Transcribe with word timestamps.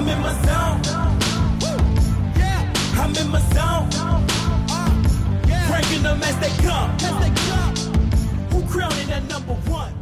I'm 0.00 0.08
in 0.08 0.20
my 0.20 0.32
zone. 0.32 0.80
I'm 2.96 3.14
in 3.16 3.28
my 3.28 3.40
zone. 3.52 3.90
Cranking 5.66 6.02
them 6.02 6.22
as 6.22 6.38
they 6.38 6.48
come. 6.62 6.88
Who 8.48 8.60
number 9.28 9.52
one? 9.70 9.92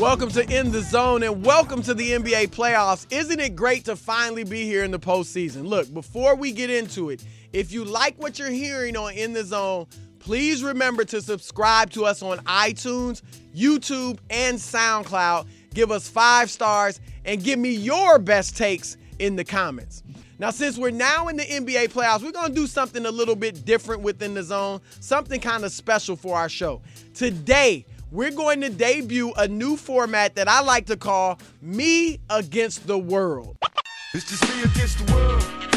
Welcome 0.00 0.30
to 0.30 0.42
In 0.52 0.72
the 0.72 0.80
Zone 0.82 1.22
and 1.22 1.46
welcome 1.46 1.80
to 1.82 1.94
the 1.94 2.10
NBA 2.10 2.48
playoffs. 2.48 3.06
Isn't 3.12 3.38
it 3.38 3.54
great 3.54 3.84
to 3.84 3.94
finally 3.94 4.42
be 4.42 4.64
here 4.64 4.82
in 4.82 4.90
the 4.90 4.98
postseason? 4.98 5.64
Look, 5.64 5.94
before 5.94 6.34
we 6.34 6.50
get 6.50 6.68
into 6.68 7.10
it, 7.10 7.24
if 7.52 7.70
you 7.70 7.84
like 7.84 8.20
what 8.20 8.40
you're 8.40 8.50
hearing 8.50 8.96
on 8.96 9.12
In 9.14 9.32
the 9.32 9.44
Zone, 9.44 9.86
please 10.18 10.64
remember 10.64 11.04
to 11.04 11.22
subscribe 11.22 11.90
to 11.90 12.04
us 12.04 12.20
on 12.20 12.38
iTunes, 12.46 13.22
YouTube, 13.54 14.18
and 14.28 14.58
SoundCloud. 14.58 15.46
Give 15.72 15.92
us 15.92 16.08
five 16.08 16.50
stars 16.50 17.00
and 17.24 17.40
give 17.44 17.60
me 17.60 17.70
your 17.70 18.18
best 18.18 18.56
takes 18.56 18.96
in 19.18 19.36
the 19.36 19.44
comments. 19.44 20.02
Now, 20.38 20.50
since 20.50 20.76
we're 20.76 20.90
now 20.90 21.28
in 21.28 21.36
the 21.36 21.44
NBA 21.44 21.88
playoffs, 21.88 22.22
we're 22.22 22.32
going 22.32 22.48
to 22.48 22.54
do 22.54 22.66
something 22.66 23.06
a 23.06 23.10
little 23.10 23.36
bit 23.36 23.64
different 23.64 24.02
within 24.02 24.34
the 24.34 24.42
zone, 24.42 24.80
something 25.00 25.40
kind 25.40 25.64
of 25.64 25.72
special 25.72 26.16
for 26.16 26.36
our 26.36 26.48
show. 26.48 26.82
Today, 27.14 27.86
we're 28.10 28.30
going 28.30 28.60
to 28.60 28.70
debut 28.70 29.32
a 29.36 29.48
new 29.48 29.76
format 29.76 30.34
that 30.36 30.48
I 30.48 30.60
like 30.60 30.86
to 30.86 30.96
call 30.96 31.38
Me 31.62 32.20
Against 32.30 32.86
the 32.86 32.98
World. 32.98 33.56
It's 34.14 34.28
just 34.28 34.42
me 34.54 34.62
against 34.62 35.04
the 35.04 35.12
world. 35.12 35.75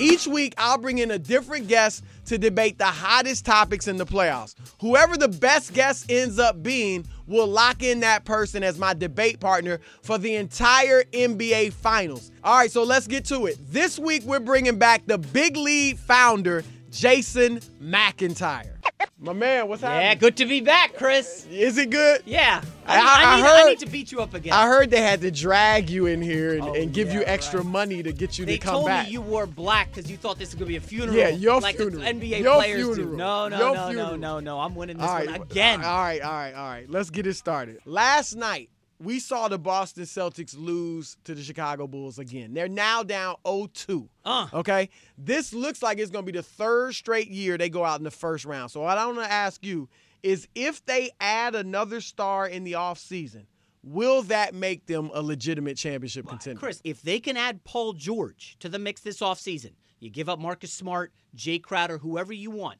Each 0.00 0.26
week, 0.26 0.54
I'll 0.56 0.78
bring 0.78 0.98
in 0.98 1.10
a 1.10 1.18
different 1.18 1.68
guest 1.68 2.04
to 2.24 2.38
debate 2.38 2.78
the 2.78 2.86
hottest 2.86 3.44
topics 3.44 3.86
in 3.86 3.98
the 3.98 4.06
playoffs. 4.06 4.54
Whoever 4.80 5.18
the 5.18 5.28
best 5.28 5.74
guest 5.74 6.10
ends 6.10 6.38
up 6.38 6.62
being 6.62 7.06
will 7.26 7.46
lock 7.46 7.82
in 7.82 8.00
that 8.00 8.24
person 8.24 8.62
as 8.62 8.78
my 8.78 8.94
debate 8.94 9.40
partner 9.40 9.78
for 10.02 10.16
the 10.16 10.36
entire 10.36 11.04
NBA 11.12 11.74
Finals. 11.74 12.30
All 12.42 12.56
right, 12.56 12.70
so 12.70 12.82
let's 12.82 13.06
get 13.06 13.26
to 13.26 13.44
it. 13.44 13.58
This 13.70 13.98
week, 13.98 14.22
we're 14.24 14.40
bringing 14.40 14.78
back 14.78 15.06
the 15.06 15.18
Big 15.18 15.56
Lead 15.56 15.98
founder, 15.98 16.64
Jason 16.90 17.60
McIntyre. 17.82 18.79
My 19.22 19.32
man, 19.34 19.68
what's 19.68 19.82
up? 19.82 19.90
Yeah, 19.90 20.00
happening? 20.00 20.18
good 20.20 20.36
to 20.38 20.46
be 20.46 20.60
back, 20.62 20.94
Chris. 20.96 21.46
Is 21.50 21.76
it 21.76 21.90
good? 21.90 22.22
Yeah, 22.24 22.62
I- 22.86 22.96
I, 22.96 22.98
I 22.98 23.02
I, 23.02 23.36
need, 23.36 23.42
I 23.44 23.48
heard- 23.60 23.68
need 23.68 23.78
to 23.80 23.86
beat 23.86 24.10
you 24.12 24.20
up 24.20 24.32
again. 24.32 24.52
I 24.54 24.66
heard 24.66 24.90
they 24.90 25.02
had 25.02 25.20
to 25.20 25.30
drag 25.30 25.90
you 25.90 26.06
in 26.06 26.22
here 26.22 26.54
and, 26.54 26.62
Oh, 26.62 26.72
and 26.74 26.92
give 26.92 27.12
you 27.12 27.22
extra 27.26 27.60
right. 27.60 27.68
money 27.68 28.02
to 28.02 28.12
get 28.12 28.38
you 28.38 28.46
they 28.46 28.56
to 28.56 28.64
come 28.64 28.84
back. 28.86 29.06
They 29.06 29.06
told 29.06 29.06
me 29.08 29.12
you 29.12 29.20
wore 29.20 29.46
black 29.46 29.88
because 29.92 30.10
you 30.10 30.16
thought 30.16 30.38
this 30.38 30.48
was 30.50 30.54
gonna 30.54 30.66
be 30.68 30.76
a 30.76 30.80
funeral. 30.80 31.14
Yeah, 31.16 31.28
your 31.28 31.60
like 31.60 31.76
funeral. 31.76 32.02
NBA 32.02 32.40
Your 32.40 32.54
players 32.56 32.86
do. 32.86 32.94
funeral. 32.94 33.16
No, 33.16 33.48
no, 33.48 33.58
Your 33.58 33.74
no, 33.74 33.86
funeral. 33.88 34.10
no, 34.12 34.16
no, 34.16 34.40
no. 34.40 34.60
I'm 34.60 34.74
winning 34.74 34.96
this 34.96 35.06
All 35.06 35.14
right, 35.14 35.30
one 35.30 35.42
again. 35.42 35.84
All 35.84 35.98
right, 36.00 36.22
all 36.22 36.32
right, 36.32 36.54
all 36.54 36.66
right. 36.68 36.90
Let's 36.90 37.10
get 37.10 37.26
it 37.26 37.34
started. 37.34 37.78
Last 37.84 38.36
night, 38.36 38.70
we 39.00 39.18
saw 39.18 39.48
the 39.48 39.58
Boston 39.58 40.04
Celtics 40.04 40.54
lose 40.56 41.16
to 41.24 41.34
the 41.34 41.42
Chicago 41.42 41.86
Bulls 41.86 42.18
again. 42.18 42.52
They're 42.52 42.68
now 42.68 43.02
down 43.02 43.36
0-2. 43.46 44.08
Uh. 44.24 44.48
Okay? 44.52 44.90
This 45.16 45.54
looks 45.54 45.82
like 45.82 45.98
it's 45.98 46.10
going 46.10 46.26
to 46.26 46.30
be 46.32 46.36
the 46.36 46.44
third 46.44 46.94
straight 46.94 47.28
year 47.28 47.56
they 47.56 47.70
go 47.70 47.82
out 47.82 47.98
in 47.98 48.04
the 48.04 48.10
first 48.10 48.44
round. 48.44 48.70
So 48.70 48.82
what 48.82 48.98
I 48.98 49.06
want 49.06 49.18
to 49.18 49.32
ask 49.32 49.64
you 49.64 49.88
is 50.22 50.46
if 50.54 50.84
they 50.84 51.10
add 51.18 51.54
another 51.54 52.02
star 52.02 52.46
in 52.46 52.62
the 52.62 52.72
offseason, 52.72 53.46
will 53.82 54.22
that 54.24 54.54
make 54.54 54.84
them 54.84 55.10
a 55.14 55.22
legitimate 55.22 55.78
championship 55.78 56.28
contender? 56.28 56.60
Chris, 56.60 56.82
if 56.84 57.00
they 57.00 57.20
can 57.20 57.38
add 57.38 57.64
Paul 57.64 57.94
George 57.94 58.56
to 58.60 58.68
the 58.68 58.78
mix 58.78 59.00
this 59.00 59.20
offseason, 59.20 59.72
you 59.98 60.10
give 60.10 60.28
up 60.28 60.38
Marcus 60.38 60.74
Smart, 60.74 61.10
Jae 61.34 61.62
Crowder, 61.62 61.96
whoever 61.98 62.34
you 62.34 62.50
want. 62.50 62.78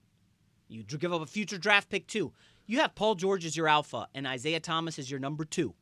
You 0.69 0.83
give 0.83 1.15
up 1.15 1.23
a 1.23 1.27
future 1.27 1.59
draft 1.59 1.89
pick 1.89 2.07
too. 2.07 2.33
You 2.67 2.81
have 2.81 2.95
Paul 2.95 3.15
George 3.15 3.45
as 3.47 3.57
your 3.57 3.67
alpha 3.67 4.07
and 4.15 4.27
Isaiah 4.27 4.61
Thomas 4.61 4.99
as 4.99 5.11
your 5.11 5.19
number 5.19 5.45
two. 5.45 5.75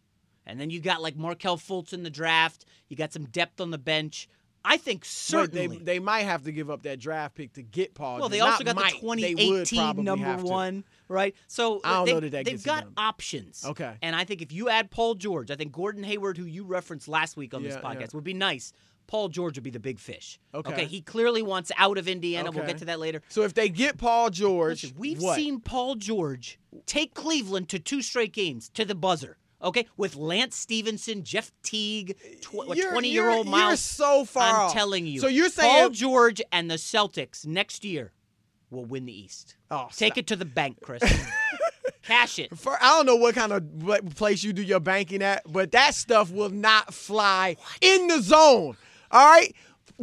And 0.48 0.60
then 0.60 0.70
you 0.70 0.80
got 0.80 1.02
like 1.02 1.16
Markelle 1.16 1.58
Fultz 1.58 1.92
in 1.92 2.02
the 2.02 2.10
draft. 2.10 2.64
You 2.88 2.96
got 2.96 3.12
some 3.12 3.26
depth 3.26 3.60
on 3.60 3.70
the 3.70 3.78
bench. 3.78 4.28
I 4.64 4.76
think 4.76 5.00
But 5.02 5.06
certainly. 5.06 5.66
they, 5.68 5.76
they 5.84 5.98
might 5.98 6.22
have 6.22 6.42
to 6.44 6.52
give 6.52 6.68
up 6.68 6.82
that 6.82 6.98
draft 6.98 7.36
pick 7.36 7.52
to 7.54 7.62
get 7.62 7.94
Paul. 7.94 8.18
well, 8.18 8.28
they 8.28 8.40
also 8.40 8.64
got 8.64 8.76
might. 8.76 8.92
the 8.94 9.00
2018 9.00 10.04
number 10.04 10.36
one, 10.42 10.84
right? 11.08 11.34
So 11.46 11.80
I 11.84 11.92
don't 11.92 12.06
they, 12.06 12.12
know 12.12 12.20
that 12.20 12.30
that 12.32 12.44
they've 12.44 12.54
gets 12.54 12.64
got 12.64 12.84
done. 12.84 12.92
options. 12.96 13.64
Okay. 13.64 13.94
And 14.02 14.16
I 14.16 14.24
think 14.24 14.42
if 14.42 14.52
you 14.52 14.68
add 14.68 14.90
Paul 14.90 15.14
George, 15.14 15.50
I 15.50 15.54
think 15.56 15.72
Gordon 15.72 16.02
Hayward, 16.02 16.36
who 16.36 16.44
you 16.44 16.64
referenced 16.64 17.08
last 17.08 17.36
week 17.36 17.54
on 17.54 17.62
this 17.62 17.76
podcast, 17.76 18.00
yeah. 18.00 18.06
would 18.14 18.24
be 18.24 18.34
nice. 18.34 18.72
Paul 19.06 19.28
George 19.28 19.56
would 19.56 19.64
be 19.64 19.70
the 19.70 19.80
big 19.80 19.98
fish. 19.98 20.38
Okay. 20.54 20.84
he 20.84 21.00
clearly 21.00 21.40
wants 21.40 21.72
out 21.78 21.96
of 21.96 22.08
Indiana. 22.08 22.50
We'll 22.50 22.66
get 22.66 22.78
to 22.78 22.84
that 22.86 23.00
later. 23.00 23.22
So 23.28 23.42
if 23.42 23.54
they 23.54 23.70
get 23.70 23.96
Paul 23.96 24.28
George, 24.28 24.82
Listen, 24.84 24.98
we've 24.98 25.22
what? 25.22 25.36
seen 25.36 25.60
Paul 25.60 25.94
George 25.94 26.58
take 26.84 27.14
Cleveland 27.14 27.70
to 27.70 27.78
two 27.78 28.02
straight 28.02 28.34
games 28.34 28.68
to 28.70 28.84
the 28.84 28.94
buzzer. 28.94 29.38
Okay, 29.62 29.86
with 29.96 30.14
Lance 30.14 30.56
Stephenson, 30.56 31.24
Jeff 31.24 31.50
Teague, 31.62 32.16
tw- 32.42 32.52
You're- 32.76 32.90
twenty-year-old 32.92 33.46
you're- 33.46 33.58
you're 33.58 33.66
Miles. 33.68 33.80
so 33.80 34.24
far 34.24 34.48
I'm 34.48 34.54
off. 34.66 34.72
telling 34.72 35.06
you. 35.06 35.20
So 35.20 35.26
you're 35.26 35.48
saying 35.48 35.72
Paul 35.82 35.90
George 35.90 36.40
and 36.52 36.70
the 36.70 36.76
Celtics 36.76 37.44
next 37.44 37.84
year 37.84 38.12
will 38.70 38.84
win 38.84 39.04
the 39.06 39.12
East. 39.18 39.56
Oh, 39.70 39.88
Take 39.96 40.12
stop. 40.12 40.18
it 40.18 40.26
to 40.28 40.36
the 40.36 40.44
bank, 40.44 40.76
Chris. 40.82 41.02
Cash 42.02 42.38
it. 42.38 42.56
For, 42.56 42.76
I 42.80 42.86
don't 42.96 43.06
know 43.06 43.16
what 43.16 43.34
kind 43.34 43.52
of 43.52 43.80
pla- 43.80 43.98
place 44.14 44.42
you 44.42 44.52
do 44.52 44.62
your 44.62 44.80
banking 44.80 45.22
at, 45.22 45.42
but 45.50 45.72
that 45.72 45.94
stuff 45.94 46.30
will 46.30 46.48
not 46.50 46.94
fly 46.94 47.56
in 47.80 48.06
the 48.06 48.22
zone. 48.22 48.76
All 49.10 49.26
right, 49.30 49.54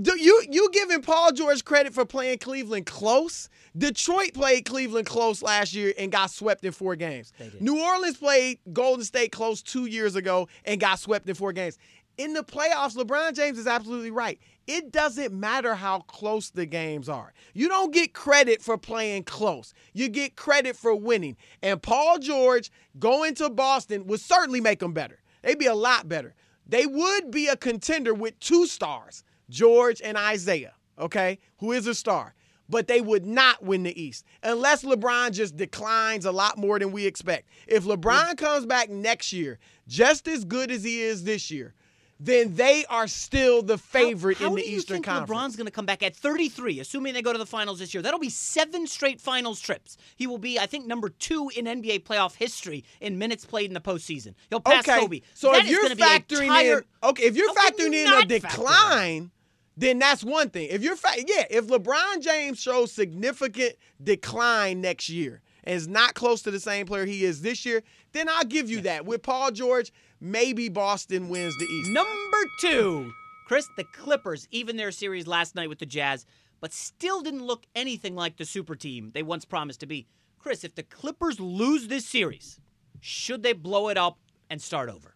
do 0.01 0.19
you 0.19 0.43
you 0.49 0.69
giving 0.71 1.01
Paul 1.01 1.31
George 1.31 1.63
credit 1.63 1.93
for 1.93 2.05
playing 2.05 2.39
Cleveland 2.39 2.85
close? 2.85 3.49
Detroit 3.77 4.33
played 4.33 4.65
Cleveland 4.65 5.07
close 5.07 5.41
last 5.41 5.73
year 5.73 5.93
and 5.97 6.11
got 6.11 6.31
swept 6.31 6.65
in 6.65 6.71
four 6.71 6.95
games. 6.95 7.31
New 7.59 7.81
Orleans 7.81 8.17
played 8.17 8.59
Golden 8.73 9.05
State 9.05 9.31
close 9.31 9.61
two 9.61 9.85
years 9.85 10.15
ago 10.15 10.47
and 10.65 10.79
got 10.79 10.99
swept 10.99 11.27
in 11.29 11.35
four 11.35 11.53
games. 11.53 11.77
In 12.17 12.33
the 12.33 12.43
playoffs, 12.43 12.95
LeBron 12.95 13.33
James 13.33 13.57
is 13.57 13.67
absolutely 13.67 14.11
right. 14.11 14.39
It 14.67 14.91
doesn't 14.91 15.33
matter 15.33 15.75
how 15.75 15.99
close 15.99 16.49
the 16.49 16.65
games 16.65 17.09
are. 17.09 17.33
You 17.53 17.67
don't 17.67 17.93
get 17.93 18.13
credit 18.13 18.61
for 18.61 18.77
playing 18.77 19.23
close. 19.23 19.73
You 19.93 20.07
get 20.09 20.35
credit 20.35 20.75
for 20.75 20.95
winning. 20.95 21.35
And 21.61 21.81
Paul 21.81 22.19
George 22.19 22.71
going 22.97 23.35
to 23.35 23.49
Boston 23.49 24.07
would 24.07 24.21
certainly 24.21 24.61
make 24.61 24.79
them 24.79 24.93
better. 24.93 25.21
They'd 25.43 25.59
be 25.59 25.67
a 25.67 25.75
lot 25.75 26.07
better. 26.09 26.33
They 26.67 26.85
would 26.85 27.31
be 27.31 27.47
a 27.47 27.55
contender 27.55 28.13
with 28.13 28.39
two 28.39 28.65
stars, 28.65 29.23
George 29.49 30.01
and 30.01 30.17
Isaiah, 30.17 30.73
okay, 30.99 31.39
who 31.57 31.71
is 31.71 31.87
a 31.87 31.95
star. 31.95 32.33
But 32.67 32.87
they 32.87 32.99
would 32.99 33.27
not 33.27 33.63
win 33.63 33.83
the 33.83 34.01
East 34.01 34.25
unless 34.41 34.83
LeBron 34.83 35.33
just 35.33 35.55
declines 35.55 36.25
a 36.25 36.31
lot 36.31 36.57
more 36.57 36.79
than 36.79 36.91
we 36.91 37.05
expect. 37.05 37.47
If 37.67 37.83
LeBron 37.83 38.37
comes 38.37 38.65
back 38.65 38.89
next 38.89 39.31
year 39.31 39.59
just 39.87 40.27
as 40.27 40.43
good 40.43 40.71
as 40.71 40.83
he 40.83 40.99
is 40.99 41.25
this 41.25 41.51
year, 41.51 41.75
then 42.19 42.55
they 42.55 42.85
are 42.89 43.07
still 43.07 43.61
the 43.61 43.77
favorite 43.77 44.37
how, 44.37 44.47
in 44.47 44.55
the 44.55 44.61
how 44.61 44.65
do 44.65 44.71
you 44.71 44.77
Eastern 44.77 44.95
think 44.95 45.05
Conference. 45.05 45.29
LeBron's 45.29 45.55
going 45.55 45.65
to 45.65 45.71
come 45.71 45.85
back 45.85 46.01
at 46.01 46.15
33, 46.15 46.79
assuming 46.79 47.13
they 47.13 47.21
go 47.21 47.33
to 47.33 47.37
the 47.37 47.45
finals 47.45 47.79
this 47.79 47.93
year? 47.93 48.01
That'll 48.01 48.19
be 48.19 48.29
seven 48.29 48.87
straight 48.87 49.19
finals 49.19 49.59
trips. 49.59 49.97
He 50.15 50.25
will 50.25 50.37
be, 50.37 50.57
I 50.57 50.65
think, 50.65 50.87
number 50.87 51.09
two 51.09 51.51
in 51.55 51.65
NBA 51.65 52.03
playoff 52.03 52.35
history 52.35 52.85
in 53.01 53.17
minutes 53.17 53.45
played 53.45 53.69
in 53.69 53.73
the 53.73 53.81
postseason. 53.81 54.33
He'll 54.49 54.61
pass 54.61 54.87
okay, 54.87 55.01
Kobe. 55.01 55.21
so 55.33 55.51
That 55.51 55.65
if 55.65 55.69
you're 55.69 55.81
gonna 55.81 55.95
be 55.95 56.03
a 56.03 56.05
factoring 56.05 56.47
tire- 56.47 56.77
in, 56.79 57.09
okay, 57.09 57.23
if 57.23 57.35
you're 57.35 57.53
factoring 57.53 57.93
you 57.93 58.01
in 58.01 58.07
a 58.07 58.11
not 58.11 58.29
factor 58.29 58.39
decline, 58.39 59.31
then 59.77 59.99
that's 59.99 60.23
one 60.23 60.49
thing. 60.49 60.69
If 60.69 60.81
you're, 60.81 60.95
fa- 60.95 61.23
yeah, 61.25 61.45
if 61.49 61.67
LeBron 61.67 62.21
James 62.21 62.59
shows 62.59 62.91
significant 62.91 63.75
decline 64.01 64.81
next 64.81 65.09
year 65.09 65.41
and 65.63 65.75
is 65.75 65.87
not 65.87 66.13
close 66.13 66.41
to 66.43 66.51
the 66.51 66.59
same 66.59 66.85
player 66.85 67.05
he 67.05 67.25
is 67.25 67.41
this 67.41 67.65
year, 67.65 67.83
then 68.13 68.29
I'll 68.29 68.45
give 68.45 68.69
you 68.69 68.81
that. 68.81 69.05
With 69.05 69.23
Paul 69.23 69.51
George, 69.51 69.91
maybe 70.21 70.69
Boston 70.69 71.29
wins 71.29 71.57
the 71.57 71.65
East. 71.65 71.91
Number 71.91 72.49
two, 72.59 73.11
Chris, 73.47 73.67
the 73.77 73.85
Clippers, 73.93 74.47
even 74.51 74.77
their 74.77 74.91
series 74.91 75.27
last 75.27 75.55
night 75.55 75.69
with 75.69 75.79
the 75.79 75.85
Jazz, 75.85 76.25
but 76.61 76.73
still 76.73 77.21
didn't 77.21 77.45
look 77.45 77.65
anything 77.75 78.15
like 78.15 78.37
the 78.37 78.45
super 78.45 78.75
team 78.75 79.11
they 79.13 79.23
once 79.23 79.45
promised 79.45 79.81
to 79.81 79.85
be. 79.85 80.07
Chris, 80.39 80.63
if 80.63 80.75
the 80.75 80.83
Clippers 80.83 81.39
lose 81.39 81.87
this 81.87 82.05
series, 82.05 82.59
should 83.01 83.43
they 83.43 83.53
blow 83.53 83.89
it 83.89 83.97
up 83.97 84.19
and 84.49 84.61
start 84.61 84.89
over? 84.89 85.15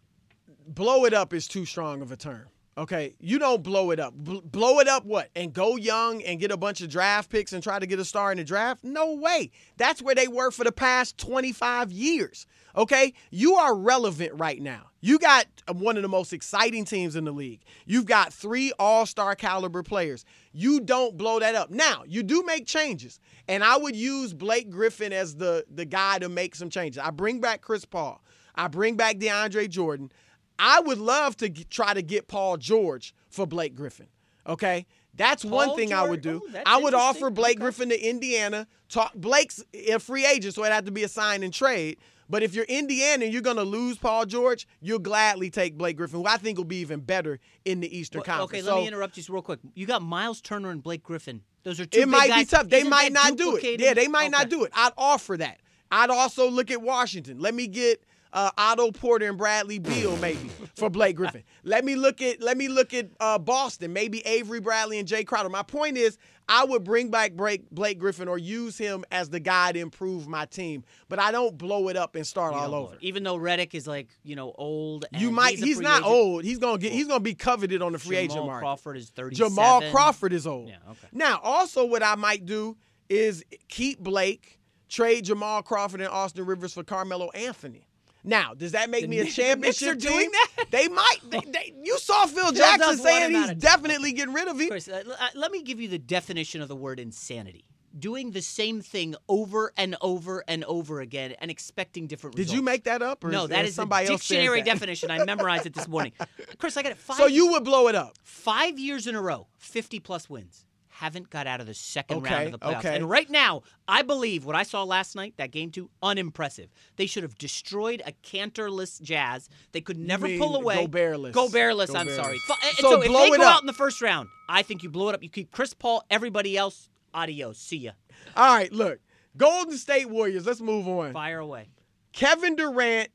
blow 0.67 1.05
it 1.05 1.13
up 1.13 1.33
is 1.33 1.47
too 1.47 1.65
strong 1.65 2.01
of 2.01 2.11
a 2.11 2.15
term. 2.17 2.45
Okay, 2.79 3.13
you 3.19 3.39
don't 3.39 3.61
blow 3.61 3.91
it 3.91 3.99
up. 3.99 4.13
Bl- 4.13 4.39
blow 4.39 4.79
it 4.79 4.87
up 4.87 5.05
what? 5.05 5.29
And 5.35 5.51
go 5.51 5.75
young 5.75 6.23
and 6.23 6.39
get 6.39 6.49
a 6.49 6.55
bunch 6.55 6.79
of 6.79 6.87
draft 6.87 7.29
picks 7.29 7.51
and 7.51 7.61
try 7.61 7.77
to 7.77 7.85
get 7.85 7.99
a 7.99 8.05
star 8.05 8.31
in 8.31 8.37
the 8.37 8.45
draft? 8.45 8.85
No 8.85 9.15
way. 9.15 9.51
That's 9.75 10.01
where 10.01 10.15
they 10.15 10.29
were 10.29 10.49
for 10.49 10.63
the 10.63 10.71
past 10.71 11.17
25 11.17 11.91
years. 11.91 12.45
Okay, 12.77 13.13
you 13.31 13.55
are 13.55 13.75
relevant 13.75 14.31
right 14.35 14.61
now. 14.61 14.91
You 15.01 15.19
got 15.19 15.47
uh, 15.67 15.73
one 15.73 15.97
of 15.97 16.03
the 16.03 16.07
most 16.07 16.31
exciting 16.31 16.85
teams 16.85 17.17
in 17.17 17.25
the 17.25 17.33
league. 17.33 17.59
You've 17.85 18.05
got 18.05 18.31
three 18.31 18.71
all-star 18.79 19.35
caliber 19.35 19.83
players. 19.83 20.23
You 20.53 20.79
don't 20.79 21.17
blow 21.17 21.39
that 21.39 21.55
up. 21.55 21.71
Now, 21.71 22.03
you 22.07 22.23
do 22.23 22.43
make 22.43 22.65
changes. 22.65 23.19
And 23.49 23.61
I 23.61 23.75
would 23.75 23.95
use 23.95 24.33
Blake 24.33 24.69
Griffin 24.69 25.11
as 25.11 25.35
the 25.35 25.65
the 25.69 25.83
guy 25.83 26.19
to 26.19 26.29
make 26.29 26.55
some 26.55 26.69
changes. 26.69 27.03
I 27.03 27.09
bring 27.09 27.41
back 27.41 27.59
Chris 27.59 27.83
Paul. 27.83 28.23
I 28.55 28.69
bring 28.69 28.95
back 28.95 29.17
DeAndre 29.17 29.69
Jordan. 29.69 30.11
I 30.59 30.81
would 30.81 30.97
love 30.99 31.35
to 31.37 31.49
g- 31.49 31.63
try 31.69 31.93
to 31.93 32.01
get 32.01 32.27
Paul 32.27 32.57
George 32.57 33.13
for 33.29 33.47
Blake 33.47 33.73
Griffin. 33.75 34.07
Okay? 34.45 34.85
That's 35.15 35.43
one 35.43 35.67
Paul 35.69 35.75
thing 35.77 35.93
I 35.93 36.03
would 36.07 36.21
do. 36.21 36.41
oh, 36.53 36.61
I 36.65 36.77
would 36.81 36.93
offer. 36.93 37.29
Blake 37.29 37.57
Okay. 37.57 37.61
Griffin 37.61 37.89
to 37.89 37.99
Indiana. 38.09 38.67
Talk 38.89 39.13
Blake's 39.15 39.63
a 39.73 39.99
free 39.99 40.25
agent, 40.25 40.53
so 40.53 40.61
it'd 40.63 40.73
have 40.73 40.85
to 40.85 40.91
be 40.91 41.03
a 41.03 41.07
sign 41.07 41.43
and 41.43 41.53
trade. 41.53 41.97
But 42.29 42.43
if 42.43 42.53
you're 42.53 42.65
Indiana 42.65 43.25
and 43.25 43.33
you're 43.33 43.41
going 43.41 43.55
to 43.57 43.63
lose 43.63 43.97
Paul 43.97 44.25
George, 44.27 44.67
you'll 44.81 44.99
gladly 44.99 45.49
take 45.49 45.77
Blake 45.77 45.97
Griffin, 45.97 46.19
who 46.19 46.27
I 46.27 46.37
think 46.37 46.57
will 46.59 46.65
be 46.65 46.77
even 46.77 46.99
better 46.99 47.39
in 47.65 47.79
the 47.79 47.97
Eastern 47.97 48.19
Well, 48.19 48.37
Conference. 48.37 48.51
Okay, 48.51 48.61
So 48.61 48.75
let 48.75 48.81
me 48.81 48.87
interrupt 48.87 49.17
you 49.17 49.23
real 49.29 49.41
quick. 49.41 49.59
You 49.73 49.87
got 49.87 50.03
Miles 50.03 50.39
Turner 50.39 50.69
and 50.69 50.81
Blake 50.83 51.01
Griffin. 51.03 51.41
Those 51.63 51.79
are 51.79 51.85
two 51.85 51.99
It 52.01 52.03
big 52.03 52.09
might 52.09 52.29
guys. 52.29 52.45
be 52.45 52.45
tough. 52.45 52.69
They 52.69 52.77
Isn't 52.79 52.89
might 52.91 53.11
not 53.11 53.35
do 53.35 53.55
it. 53.57 53.79
Yeah, 53.81 53.95
they 53.95 54.07
might 54.07 54.29
not 54.31 54.47
do 54.49 54.63
it. 54.63 54.71
I'd 54.75 54.93
offer 54.97 55.37
that. 55.37 55.59
I'd 55.91 56.11
also 56.11 56.49
look 56.49 56.69
at 56.69 56.81
Washington. 56.83 57.39
Let 57.39 57.55
me 57.55 57.65
get 57.67 58.03
uh, 58.33 58.51
Otto 58.57 58.91
Porter 58.91 59.27
and 59.27 59.37
Bradley 59.37 59.79
Beal 59.79 60.15
maybe 60.17 60.49
for 60.75 60.89
Blake 60.89 61.15
Griffin. 61.15 61.43
Let 61.63 61.83
me 61.83 61.95
look 61.95 62.21
at 62.21 62.41
let 62.41 62.57
me 62.57 62.67
look 62.67 62.93
at 62.93 63.09
uh, 63.19 63.39
Boston. 63.39 63.93
Maybe 63.93 64.25
Avery 64.25 64.59
Bradley 64.59 64.99
and 64.99 65.07
Jae 65.07 65.25
Crowder. 65.25 65.49
My 65.49 65.63
point 65.63 65.97
is, 65.97 66.17
I 66.47 66.65
would 66.65 66.83
bring 66.83 67.09
back 67.11 67.33
Blake, 67.33 67.69
Blake 67.69 67.99
Griffin 67.99 68.27
or 68.27 68.37
use 68.37 68.77
him 68.77 69.05
as 69.11 69.29
the 69.29 69.39
guy 69.39 69.71
to 69.71 69.79
improve 69.79 70.27
my 70.27 70.45
team, 70.45 70.83
but 71.07 71.19
I 71.19 71.31
don't 71.31 71.57
blow 71.57 71.89
it 71.89 71.95
up 71.95 72.15
and 72.15 72.25
start 72.25 72.53
You 72.53 72.59
all 72.59 72.75
over. 72.75 72.97
Even 73.01 73.23
though 73.23 73.37
Redick 73.37 73.73
is 73.75 73.87
like 73.87 74.09
you 74.23 74.35
know 74.35 74.53
old. 74.57 75.05
You 75.17 75.31
might. 75.31 75.55
He's, 75.55 75.63
He's, 75.63 75.79
not 75.79 76.01
agent. 76.01 76.05
old. 76.05 76.43
He's 76.43 76.57
gonna 76.57 76.77
get. 76.77 76.91
He's 76.91 77.07
gonna 77.07 77.19
be 77.19 77.35
coveted 77.35 77.81
on 77.81 77.93
the 77.93 77.99
free 77.99 78.15
Jamal 78.15 78.23
agent 78.23 78.45
market. 78.45 78.59
Jamal 78.59 78.59
Crawford 78.59 78.97
is 78.97 79.09
thirty-seven. 79.09 79.49
Jamal 79.49 79.81
Crawford 79.91 80.33
is 80.33 80.47
old. 80.47 80.69
Yeah, 80.69 80.77
okay. 80.89 81.07
Now, 81.11 81.39
also, 81.43 81.85
what 81.85 82.03
I 82.03 82.15
might 82.15 82.45
do 82.45 82.77
is 83.09 83.43
keep 83.67 83.99
Blake, 83.99 84.59
trade 84.87 85.25
Jamal 85.25 85.63
Crawford 85.63 86.01
and 86.01 86.09
Austin 86.09 86.45
Rivers 86.45 86.73
for 86.73 86.83
Carmelo 86.83 87.29
Anthony. 87.31 87.85
Now, 88.23 88.53
does 88.53 88.73
that 88.73 88.89
make 88.89 89.03
The 89.03 89.07
me 89.07 89.17
a 89.17 89.19
the 89.19 89.23
Knicks 89.25 89.35
championship 89.35 89.91
are 89.91 89.95
doing 89.95 90.19
team? 90.19 90.31
that? 90.31 90.65
They 90.71 90.87
might. 90.87 91.17
They, 91.29 91.39
they- 91.39 91.73
you 91.81 91.97
saw 91.99 92.25
Phil 92.25 92.51
Jackson 92.51 92.97
saying 92.97 93.31
he's 93.31 93.53
definitely 93.55 94.11
getting 94.13 94.33
rid 94.33 94.47
of 94.47 94.59
him. 94.59 94.67
Chris, 94.69 94.87
uh, 94.89 95.03
uh, 95.07 95.27
let 95.35 95.51
me 95.51 95.63
give 95.63 95.79
you 95.79 95.87
the 95.87 95.97
definition 95.99 96.61
of 96.61 96.67
the 96.67 96.75
word 96.75 96.99
insanity. 96.99 97.65
Doing 97.97 98.31
the 98.31 98.41
same 98.41 98.81
thing 98.81 99.15
over 99.27 99.73
and 99.75 99.95
over 100.01 100.43
and 100.47 100.63
over 100.65 101.01
again 101.01 101.33
and 101.41 101.49
expecting 101.49 102.05
different 102.05 102.35
results. 102.35 102.51
Did 102.51 102.53
results. 102.53 102.55
you 102.59 102.63
make 102.63 102.83
that 102.83 103.01
up, 103.01 103.23
or 103.23 103.31
No, 103.31 103.45
is, 103.45 103.49
that 103.49 103.63
is 103.65 103.69
is 103.71 103.75
somebody 103.75 104.05
the 104.05 104.13
dictionary 104.13 104.61
definition. 104.73 105.09
I 105.09 105.23
memorized 105.25 105.65
it 105.65 105.73
this 105.73 105.87
morning. 105.87 106.11
Chris, 106.59 106.77
I 106.77 106.83
got 106.83 106.91
it. 106.91 106.97
Five, 106.99 107.17
So 107.17 107.25
you 107.25 107.47
would 107.53 107.63
blow 107.63 107.87
it 107.87 107.95
up. 107.95 108.13
five 108.21 108.77
years 108.77 109.07
in 109.07 109.15
a 109.15 109.21
row, 109.21 109.47
50 109.57 109.99
plus 110.01 110.29
wins. 110.29 110.65
Haven't 110.99 111.29
got 111.29 111.47
out 111.47 111.61
of 111.61 111.67
the 111.67 111.73
second 111.73 112.23
round 112.23 112.47
of 112.47 112.51
the 112.51 112.59
playoffs. 112.59 112.79
okay. 112.79 112.95
And 112.97 113.09
right 113.09 113.29
now, 113.29 113.61
I 113.87 114.01
believe 114.01 114.43
what 114.43 114.53
I 114.53 114.63
saw 114.63 114.83
last 114.83 115.15
night, 115.15 115.35
that 115.37 115.49
game 115.51 115.71
two, 115.71 115.89
unimpressive. 116.03 116.69
They 116.97 117.05
should 117.05 117.23
have 117.23 117.37
destroyed 117.37 118.01
a 118.05 118.11
canterless 118.21 119.01
Jazz. 119.01 119.47
They 119.71 119.79
could 119.79 119.97
never 119.97 120.27
mean 120.27 120.37
pull 120.39 120.57
away. 120.57 120.75
Go 120.75 120.87
bearless. 120.89 121.33
Gobertless. 121.33 121.89
Gobertless, 121.89 121.95
I'm 121.95 122.09
sorry. 122.09 122.37
And 122.63 122.75
So 122.79 122.89
So, 122.91 123.01
if 123.01 123.07
they 123.07 123.13
it 123.13 123.37
go 123.37 123.43
up. 123.47 123.55
out 123.55 123.61
in 123.61 123.67
the 123.67 123.71
first 123.73 124.01
round, 124.01 124.27
I 124.49 124.61
think 124.61 124.83
you 124.83 124.89
blow 124.89 125.07
it 125.07 125.15
up. 125.15 125.23
You 125.23 125.29
keep 125.29 125.51
Chris 125.51 125.73
Paul, 125.73 126.03
everybody 126.09 126.57
else, 126.57 126.89
adios. 127.13 127.57
See 127.59 127.77
ya. 127.77 127.91
All 128.35 128.53
right, 128.53 128.71
look, 128.73 128.99
Golden 129.37 129.77
State 129.77 130.09
Warriors. 130.09 130.45
Let's 130.45 130.59
move 130.59 130.85
on. 130.85 131.13
Fire 131.13 131.39
away. 131.39 131.69
Kevin 132.11 132.57
Durant 132.57 133.09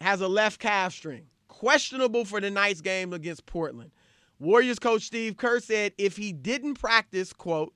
has 0.00 0.20
a 0.20 0.26
left 0.26 0.58
calf 0.58 0.92
strain, 0.92 1.26
questionable 1.46 2.24
for 2.24 2.40
tonight's 2.40 2.80
game 2.80 3.12
against 3.12 3.46
Portland. 3.46 3.92
Warriors 4.38 4.78
coach 4.78 5.02
Steve 5.02 5.36
Kerr 5.36 5.60
said 5.60 5.92
if 5.98 6.16
he 6.16 6.32
didn't 6.32 6.74
practice, 6.74 7.32
quote, 7.32 7.74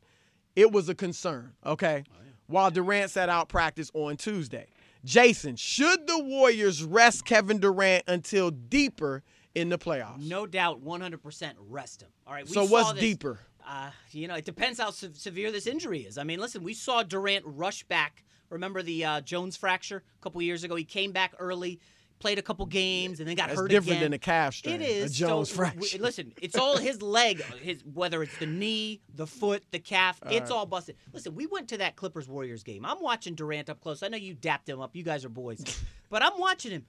it 0.54 0.70
was 0.70 0.88
a 0.88 0.94
concern, 0.94 1.52
okay? 1.64 2.04
While 2.46 2.70
Durant 2.70 3.10
sat 3.10 3.28
out 3.28 3.48
practice 3.48 3.90
on 3.94 4.16
Tuesday. 4.16 4.66
Jason, 5.04 5.56
should 5.56 6.06
the 6.06 6.22
Warriors 6.22 6.84
rest 6.84 7.24
Kevin 7.24 7.58
Durant 7.58 8.04
until 8.06 8.50
deeper 8.50 9.22
in 9.54 9.68
the 9.70 9.78
playoffs? 9.78 10.18
No 10.20 10.46
doubt, 10.46 10.84
100% 10.84 11.52
rest 11.68 12.02
him. 12.02 12.10
All 12.26 12.34
right. 12.34 12.46
We 12.46 12.52
So 12.52 12.66
saw 12.66 12.72
what's 12.72 12.92
this- 12.92 13.00
deeper? 13.00 13.40
Uh, 13.66 13.90
you 14.10 14.26
know, 14.26 14.34
it 14.34 14.44
depends 14.44 14.80
how 14.80 14.90
se- 14.90 15.10
severe 15.14 15.52
this 15.52 15.68
injury 15.68 16.00
is. 16.00 16.18
I 16.18 16.24
mean, 16.24 16.40
listen, 16.40 16.64
we 16.64 16.74
saw 16.74 17.04
Durant 17.04 17.44
rush 17.46 17.84
back. 17.84 18.24
Remember 18.50 18.82
the 18.82 19.04
uh, 19.04 19.20
Jones 19.20 19.56
fracture 19.56 20.02
a 20.18 20.22
couple 20.22 20.42
years 20.42 20.64
ago? 20.64 20.74
He 20.74 20.82
came 20.84 21.12
back 21.12 21.32
early, 21.38 21.78
played 22.22 22.38
a 22.38 22.42
couple 22.42 22.64
games, 22.66 23.18
and 23.20 23.28
then 23.28 23.34
got 23.36 23.48
That's 23.48 23.58
hurt 23.60 23.68
different 23.68 23.90
again. 23.98 24.02
than 24.04 24.12
a 24.14 24.18
calf 24.18 24.54
strain. 24.54 24.76
It 24.80 24.82
is 24.88 25.10
A 25.10 25.14
Jones 25.14 25.50
so, 25.50 25.56
fracture. 25.56 25.98
listen, 25.98 26.32
it's 26.40 26.56
all 26.56 26.76
his 26.78 27.02
leg, 27.02 27.42
his 27.60 27.82
whether 27.84 28.22
it's 28.22 28.38
the 28.38 28.46
knee, 28.46 29.00
the 29.14 29.26
foot, 29.26 29.64
the 29.72 29.78
calf, 29.80 30.20
it's 30.30 30.50
all 30.50 30.64
busted. 30.64 30.96
Listen, 31.12 31.34
we 31.34 31.46
went 31.46 31.68
to 31.70 31.78
that 31.78 31.96
Clippers 31.96 32.28
Warriors 32.28 32.62
game. 32.62 32.86
I'm 32.86 33.02
watching 33.02 33.34
Durant 33.34 33.68
up 33.68 33.80
close. 33.80 34.02
I 34.02 34.08
know 34.08 34.16
you 34.16 34.34
dapped 34.34 34.68
him 34.68 34.80
up. 34.80 34.94
You 34.96 35.02
guys 35.02 35.24
are 35.24 35.28
boys, 35.28 35.62
but 36.10 36.22
I'm 36.22 36.38
watching 36.38 36.70
him. 36.70 36.86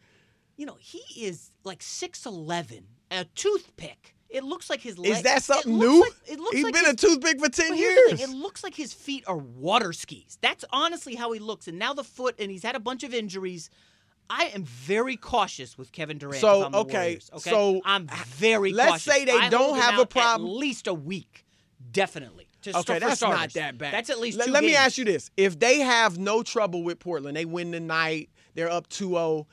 You 0.56 0.68
know, 0.68 0.77
he 0.80 1.00
is 1.25 1.50
like 1.63 1.79
6'11", 1.79 2.83
a 3.12 3.25
toothpick. 3.36 4.15
It 4.29 4.44
looks 4.44 4.69
like 4.69 4.81
his 4.81 4.97
leg. 4.97 5.12
Is 5.12 5.21
that 5.24 5.38
it 5.38 5.44
something 5.44 5.74
looks 5.74 5.91
new? 5.94 6.01
Like, 6.01 6.12
it 6.27 6.39
looks 6.39 6.56
He's 6.56 6.63
like 6.63 6.74
been 6.74 6.86
his- 6.86 6.94
a 6.94 6.97
toothpick 6.97 7.39
for 7.39 7.50
10 7.50 7.69
but 7.69 7.77
here's 7.77 8.12
the 8.12 8.18
years. 8.18 8.29
It 8.29 8.33
looks 8.36 8.63
like 8.63 8.74
his 8.75 8.91
feet 8.94 9.24
are 9.27 9.38
water 9.38 9.94
skis. 9.94 10.38
That's 10.41 10.65
honestly 10.71 11.13
how 11.15 11.31
he 11.33 11.39
looks. 11.39 11.68
And 11.68 11.77
now 11.77 11.94
the 11.94 12.03
foot, 12.03 12.36
and 12.39 12.50
he's 12.51 12.63
had 12.63 12.75
a 12.75 12.79
bunch 12.79 13.03
of 13.03 13.13
injuries. 13.13 13.69
I 14.35 14.45
am 14.56 14.63
very 14.63 15.15
cautious 15.15 15.77
with 15.77 15.91
Kevin 15.91 16.18
Durant. 16.18 16.41
So, 16.41 16.65
okay, 16.74 16.97
Warriors, 16.97 17.30
okay, 17.35 17.50
so, 17.51 17.81
I'm 17.85 18.07
very. 18.07 18.74
let's 18.74 18.89
cautious. 18.89 19.03
say 19.03 19.25
they 19.25 19.38
I 19.38 19.50
don't 19.50 19.77
have 19.77 20.00
a 20.00 20.07
problem- 20.07 20.50
At 20.50 20.56
least 20.56 20.88
a 20.88 20.94
week, 20.94 21.45
definitely. 21.91 22.47
To 22.63 22.77
Okay, 22.80 22.97
that's 22.97 23.21
not 23.21 23.51
that 23.53 23.77
bad. 23.77 23.94
That's 23.94 24.09
at 24.09 24.19
least. 24.19 24.39
Let, 24.39 24.50
let 24.50 24.63
me 24.63 24.74
ask 24.74 24.97
you 24.97 25.06
this: 25.06 25.30
If 25.38 25.59
they 25.59 25.80
have 25.80 26.18
no 26.18 26.41
trouble 26.41 26.83
with 26.83 26.97
Portland, 26.97 27.35
they 27.38 27.45
win 27.45 27.71
the 27.71 27.80
night, 27.81 28.30
they're 28.56 28.71
up 28.71 28.88
2-0, 28.88 29.45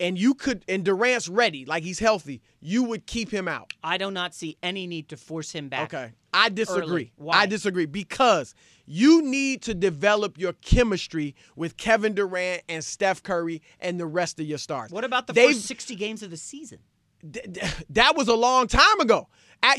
and 0.00 0.18
you 0.18 0.34
could, 0.34 0.64
and 0.68 0.84
Durant's 0.84 1.28
ready, 1.28 1.64
like 1.64 1.84
he's 1.84 2.00
healthy, 2.00 2.42
you 2.60 2.82
would 2.82 3.06
keep 3.06 3.30
him 3.30 3.46
out. 3.48 3.72
I 3.84 3.98
do 3.98 4.10
not 4.10 4.34
see 4.34 4.58
any 4.62 4.86
need 4.86 5.08
to 5.10 5.16
force 5.16 5.52
him 5.52 5.68
back. 5.68 5.94
Okay, 5.94 6.12
I 6.36 6.48
disagree. 6.50 7.12
I 7.30 7.46
disagree 7.46 7.86
because 7.86 8.54
you 8.84 9.22
need 9.22 9.62
to 9.62 9.74
develop 9.74 10.38
your 10.38 10.52
chemistry 10.54 11.34
with 11.56 11.76
Kevin 11.76 12.14
Durant 12.14 12.62
and 12.68 12.84
Steph 12.84 13.22
Curry 13.22 13.62
and 13.80 13.98
the 13.98 14.06
rest 14.06 14.38
of 14.38 14.46
your 14.46 14.58
stars. 14.58 14.90
What 14.90 15.04
about 15.04 15.26
the 15.26 15.32
They've- 15.32 15.54
first 15.54 15.66
60 15.66 15.94
games 15.96 16.22
of 16.22 16.30
the 16.30 16.36
season? 16.36 16.78
th- 17.32 17.52
th- 17.54 17.74
that 17.90 18.16
was 18.16 18.28
a 18.28 18.34
long 18.34 18.66
time 18.68 19.00
ago. 19.00 19.28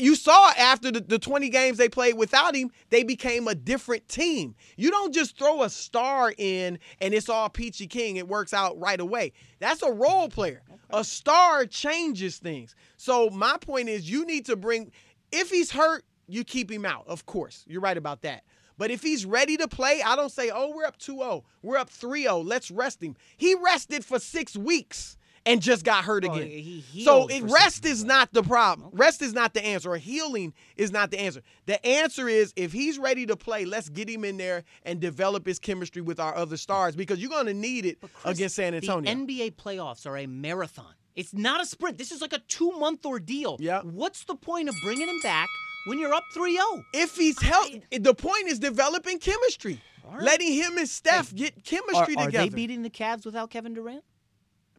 You 0.00 0.16
saw 0.16 0.50
after 0.58 0.90
the, 0.90 1.00
the 1.00 1.18
20 1.18 1.48
games 1.48 1.78
they 1.78 1.88
played 1.88 2.14
without 2.18 2.54
him, 2.54 2.70
they 2.90 3.04
became 3.04 3.48
a 3.48 3.54
different 3.54 4.06
team. 4.06 4.54
You 4.76 4.90
don't 4.90 5.14
just 5.14 5.38
throw 5.38 5.62
a 5.62 5.70
star 5.70 6.34
in 6.36 6.78
and 7.00 7.14
it's 7.14 7.30
all 7.30 7.48
peachy 7.48 7.86
king. 7.86 8.16
It 8.16 8.28
works 8.28 8.52
out 8.52 8.78
right 8.78 9.00
away. 9.00 9.32
That's 9.60 9.80
a 9.82 9.90
role 9.90 10.28
player. 10.28 10.62
A 10.90 11.02
star 11.04 11.64
changes 11.64 12.36
things. 12.36 12.74
So 12.98 13.30
my 13.30 13.56
point 13.62 13.88
is, 13.88 14.10
you 14.10 14.26
need 14.26 14.44
to 14.46 14.56
bring. 14.56 14.92
If 15.32 15.48
he's 15.50 15.70
hurt, 15.70 16.04
you 16.28 16.44
keep 16.44 16.70
him 16.70 16.84
out. 16.84 17.04
Of 17.06 17.26
course, 17.26 17.64
you're 17.66 17.80
right 17.80 17.96
about 17.96 18.22
that. 18.22 18.44
But 18.76 18.92
if 18.92 19.02
he's 19.02 19.26
ready 19.26 19.56
to 19.56 19.66
play, 19.66 20.00
I 20.06 20.14
don't 20.14 20.30
say, 20.30 20.50
oh, 20.54 20.72
we're 20.72 20.84
up 20.84 20.98
2-0. 20.98 21.42
We're 21.62 21.76
up 21.78 21.90
3-0. 21.90 22.46
Let's 22.46 22.70
rest 22.70 23.02
him. 23.02 23.16
He 23.36 23.56
rested 23.56 24.04
for 24.04 24.20
six 24.20 24.56
weeks 24.56 25.16
and 25.44 25.60
just 25.60 25.84
got 25.84 26.04
hurt 26.04 26.24
Well, 26.24 26.36
again. 26.36 26.48
he 26.48 27.04
so 27.04 27.26
it, 27.26 27.42
rest 27.42 27.84
is 27.84 28.04
not 28.04 28.32
the 28.32 28.42
problem. 28.42 28.90
Rest 28.92 29.20
is 29.20 29.32
not 29.32 29.52
the 29.54 29.64
answer. 29.64 29.90
Or 29.90 29.96
healing 29.96 30.52
is 30.76 30.92
not 30.92 31.10
the 31.10 31.18
answer. 31.18 31.42
The 31.66 31.84
answer 31.84 32.28
is 32.28 32.52
if 32.54 32.72
he's 32.72 32.98
ready 33.00 33.26
to 33.26 33.34
play, 33.36 33.64
let's 33.64 33.88
get 33.88 34.08
him 34.08 34.24
in 34.24 34.36
there 34.36 34.62
and 34.84 35.00
develop 35.00 35.44
his 35.46 35.58
chemistry 35.58 36.02
with 36.02 36.20
our 36.20 36.34
other 36.36 36.56
stars 36.56 36.94
because 36.94 37.18
you're 37.18 37.30
going 37.30 37.46
to 37.46 37.54
need 37.54 37.84
it 37.84 37.98
Chris, 38.00 38.36
against 38.36 38.56
San 38.56 38.74
Antonio. 38.74 39.12
The 39.12 39.20
NBA 39.26 39.56
playoffs 39.56 40.06
are 40.06 40.16
a 40.16 40.26
marathon. 40.26 40.94
It's 41.16 41.34
not 41.34 41.60
a 41.60 41.66
sprint. 41.66 41.98
This 41.98 42.12
is 42.12 42.20
like 42.20 42.32
a 42.32 42.38
two 42.46 42.70
month 42.78 43.04
ordeal. 43.04 43.56
Yeah. 43.58 43.80
What's 43.80 44.22
the 44.24 44.36
point 44.36 44.68
of 44.68 44.76
bringing 44.84 45.08
him 45.08 45.18
back 45.20 45.48
when 45.88 45.98
you're 45.98 46.14
up 46.14 46.24
oh? 46.30 46.34
3 46.34 46.52
0? 46.52 46.84
if 46.94 47.16
he's 47.16 47.40
healthy, 47.40 47.82
the 47.98 48.14
point 48.14 48.46
is 48.48 48.58
developing 48.58 49.18
chemistry. 49.18 49.80
right. 50.04 50.22
Letting 50.22 50.52
him 50.52 50.78
and 50.78 50.88
Steph 50.88 51.34
get 51.34 51.64
chemistry 51.64 52.14
are 52.16 52.26
together. 52.26 52.38
Are 52.38 52.42
they 52.44 52.48
beating 52.48 52.82
the 52.82 52.90
Cavs 52.90 53.24
without 53.24 53.50
Kevin 53.50 53.74
Durant? 53.74 54.04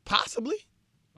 Possibly. 0.06 0.56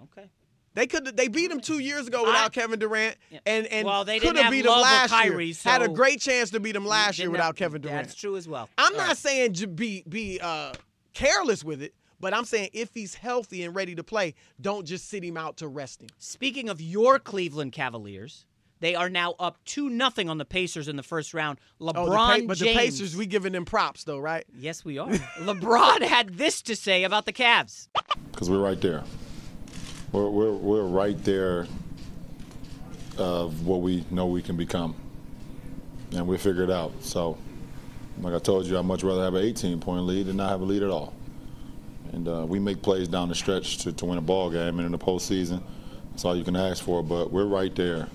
Okay. 0.03 0.29
They 0.74 0.88
could 0.88 1.17
they 1.17 1.27
beat 1.27 1.51
him 1.51 1.60
two 1.60 1.79
years 1.79 2.07
ago 2.07 2.24
without 2.24 2.45
I- 2.45 2.50
Kevin 2.50 2.79
Durant, 2.79 3.17
Yeah. 3.29 3.39
and 3.45 3.67
and 3.67 3.86
Well, 3.86 4.05
they 4.05 4.19
could 4.19 4.27
didn't 4.27 4.38
have 4.38 4.45
have 4.45 4.51
beat 4.53 4.65
Love 4.65 4.77
him 4.77 4.81
last 4.83 5.10
Kyrie, 5.12 5.45
year. 5.48 5.55
Had 5.63 5.81
a 5.81 5.89
great 5.89 6.21
chance 6.21 6.50
to 6.51 6.60
beat 6.62 6.75
him 6.75 6.86
last 6.86 7.19
year 7.19 7.29
without 7.29 7.48
have- 7.48 7.55
Kevin 7.55 7.81
Durant. 7.81 8.07
That's 8.07 8.15
true 8.19 8.38
as 8.38 8.48
well. 8.48 8.69
I'm 8.77 8.93
All 8.93 8.98
not 9.00 9.07
right. 9.10 9.17
saying 9.17 9.53
be 9.75 10.03
be 10.07 10.39
uh, 10.41 10.74
careless 11.13 11.63
with 11.65 11.81
it, 11.81 11.93
but 12.21 12.33
I'm 12.33 12.45
saying 12.45 12.69
if 12.71 12.93
he's 12.93 13.15
healthy 13.15 13.63
and 13.63 13.75
ready 13.75 13.95
to 13.95 14.03
play, 14.03 14.33
don't 14.62 14.86
just 14.86 15.10
sit 15.10 15.24
him 15.25 15.36
out 15.36 15.57
to 15.57 15.67
rest 15.67 16.01
him. 16.03 16.10
Speaking 16.19 16.69
of 16.69 16.79
your 16.79 17.19
Cleveland 17.19 17.74
Cavaliers, 17.74 18.45
they 18.81 18.95
are 18.95 19.09
now 19.09 19.35
up 19.39 19.57
2 19.65 19.89
nothing 19.89 20.27
on 20.29 20.38
the 20.38 20.43
Pacers 20.45 20.88
in 20.89 20.97
the 20.97 21.03
first 21.03 21.33
round. 21.33 21.59
LeBron 21.79 21.93
Oh, 21.95 22.05
the 22.09 22.11
Pa- 22.15 22.38
but 22.47 22.57
James. 22.57 22.59
the 22.59 22.73
Pacers, 22.73 23.15
we 23.15 23.25
giving 23.27 23.53
them 23.53 23.63
props 23.63 24.03
though, 24.03 24.17
right? 24.19 24.43
Yes, 24.57 24.83
we 24.83 24.97
are. 24.97 25.07
LeBron 25.39 26.01
had 26.01 26.33
this 26.38 26.61
to 26.63 26.75
say 26.75 27.03
about 27.05 27.25
the 27.25 27.31
Cavs. 27.33 27.88
because 28.31 28.50
we're 28.50 28.59
right 28.61 28.81
there. 28.81 29.03
We're, 30.11 30.29
we're, 30.29 30.51
we're 30.51 30.83
right 30.83 31.17
there 31.23 31.67
of 33.17 33.65
what 33.65 33.81
we 33.81 34.03
know 34.11 34.25
we 34.25 34.41
can 34.41 34.57
become. 34.57 34.95
And 36.13 36.27
we 36.27 36.38
figure 36.38 36.63
it 36.63 36.71
out. 36.71 36.91
So, 37.01 37.38
like 38.19 38.33
I 38.33 38.39
told 38.39 38.65
you, 38.65 38.77
I'd 38.77 38.85
much 38.85 39.03
rather 39.03 39.23
have 39.23 39.35
an 39.35 39.43
18 39.45 39.79
point 39.79 40.03
lead 40.05 40.25
than 40.25 40.38
not 40.38 40.50
have 40.50 40.61
a 40.61 40.65
lead 40.65 40.83
at 40.83 40.89
all. 40.89 41.13
And 42.11 42.27
uh, 42.27 42.45
we 42.45 42.59
make 42.59 42.81
plays 42.81 43.07
down 43.07 43.29
the 43.29 43.35
stretch 43.35 43.77
to, 43.79 43.93
to 43.93 44.05
win 44.05 44.17
a 44.17 44.21
ball 44.21 44.50
game 44.50 44.79
and 44.79 44.85
in 44.85 44.91
the 44.91 44.97
postseason. 44.97 45.61
That's 46.09 46.25
all 46.25 46.35
you 46.35 46.43
can 46.43 46.57
ask 46.57 46.83
for. 46.83 47.01
But 47.01 47.31
we're 47.31 47.45
right 47.45 47.73
there 47.73 48.09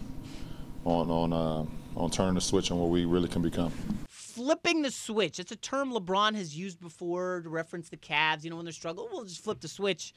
on 0.86 1.10
on 1.10 1.32
uh, 1.32 1.66
on 2.00 2.10
turning 2.10 2.34
the 2.34 2.40
switch 2.40 2.70
on 2.70 2.78
what 2.78 2.88
we 2.90 3.04
really 3.04 3.28
can 3.28 3.42
become. 3.42 3.72
flipping 4.08 4.82
the 4.82 4.90
switch. 4.90 5.38
It's 5.38 5.52
a 5.52 5.56
term 5.56 5.92
LeBron 5.92 6.34
has 6.34 6.56
used 6.56 6.78
before 6.80 7.40
to 7.42 7.48
reference 7.48 7.88
the 7.88 7.96
Cavs. 7.96 8.44
You 8.44 8.50
know, 8.50 8.56
when 8.56 8.66
they're 8.66 8.72
struggling, 8.72 9.08
we'll 9.10 9.24
just 9.24 9.42
flip 9.42 9.60
the 9.60 9.68
switch. 9.68 10.12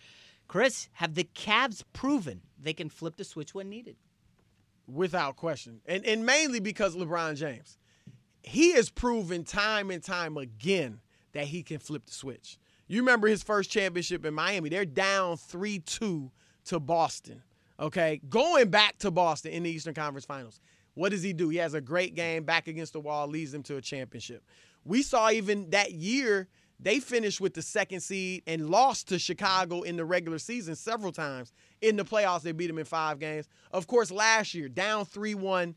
Chris, 0.48 0.90
have 0.94 1.16
the 1.16 1.24
Cavs 1.36 1.84
proven 1.94 2.42
they 2.62 2.74
can 2.74 2.90
flip 2.90 3.16
the 3.18 3.24
switch 3.24 3.54
when 3.54 3.70
needed? 3.70 3.96
without 4.92 5.36
question. 5.36 5.82
And 5.86 6.06
and 6.06 6.26
mainly 6.26 6.60
because 6.60 6.96
LeBron 6.96 7.36
James. 7.36 7.78
He 8.42 8.72
has 8.74 8.90
proven 8.90 9.44
time 9.44 9.92
and 9.92 10.02
time 10.02 10.38
again 10.38 11.02
that 11.34 11.46
he 11.46 11.62
can 11.62 11.78
flip 11.78 12.06
the 12.06 12.14
switch. 12.14 12.58
You 12.88 13.02
remember 13.02 13.28
his 13.28 13.44
first 13.44 13.70
championship 13.70 14.26
in 14.26 14.34
Miami. 14.34 14.70
They're 14.70 14.86
down 14.86 15.36
3-2 15.36 16.32
to 16.66 16.80
Boston. 16.80 17.44
Okay? 17.80 18.22
Going 18.30 18.70
back 18.70 18.98
to 19.00 19.12
Boston 19.12 19.52
in 19.52 19.64
the 19.64 19.70
Eastern 19.70 19.94
Conference 19.94 20.26
Finals. 20.26 20.60
What 20.96 21.10
does 21.10 21.24
he 21.24 21.34
do? 21.34 21.50
He 21.50 21.58
has 21.58 21.74
a 21.74 21.82
great 21.82 22.16
game 22.16 22.44
back 22.44 22.68
against 22.68 22.94
the 22.94 23.00
wall, 23.00 23.28
leads 23.28 23.52
them 23.52 23.64
to 23.64 23.78
a 23.78 23.82
championship. 23.82 24.44
We 24.84 25.02
saw 25.02 25.30
even 25.30 25.70
that 25.70 25.94
year 25.94 26.50
they 26.80 27.00
finished 27.00 27.42
with 27.42 27.54
the 27.54 27.62
second 27.62 28.00
seed 28.00 28.44
and 28.48 28.70
lost 28.70 29.10
to 29.10 29.20
Chicago 29.20 29.82
in 29.82 29.98
the 29.98 30.06
regular 30.06 30.40
season 30.40 30.76
several 30.76 31.12
times. 31.12 31.52
In 31.82 31.98
the 31.98 32.06
playoffs, 32.06 32.42
they 32.42 32.54
beat 32.54 32.68
them 32.68 32.80
in 32.80 32.86
five 32.86 33.20
games. 33.20 33.50
Of 33.72 33.88
course, 33.88 34.12
last 34.12 34.54
year, 34.54 34.70
down 34.70 35.06
3 35.06 35.36
1. 35.36 35.76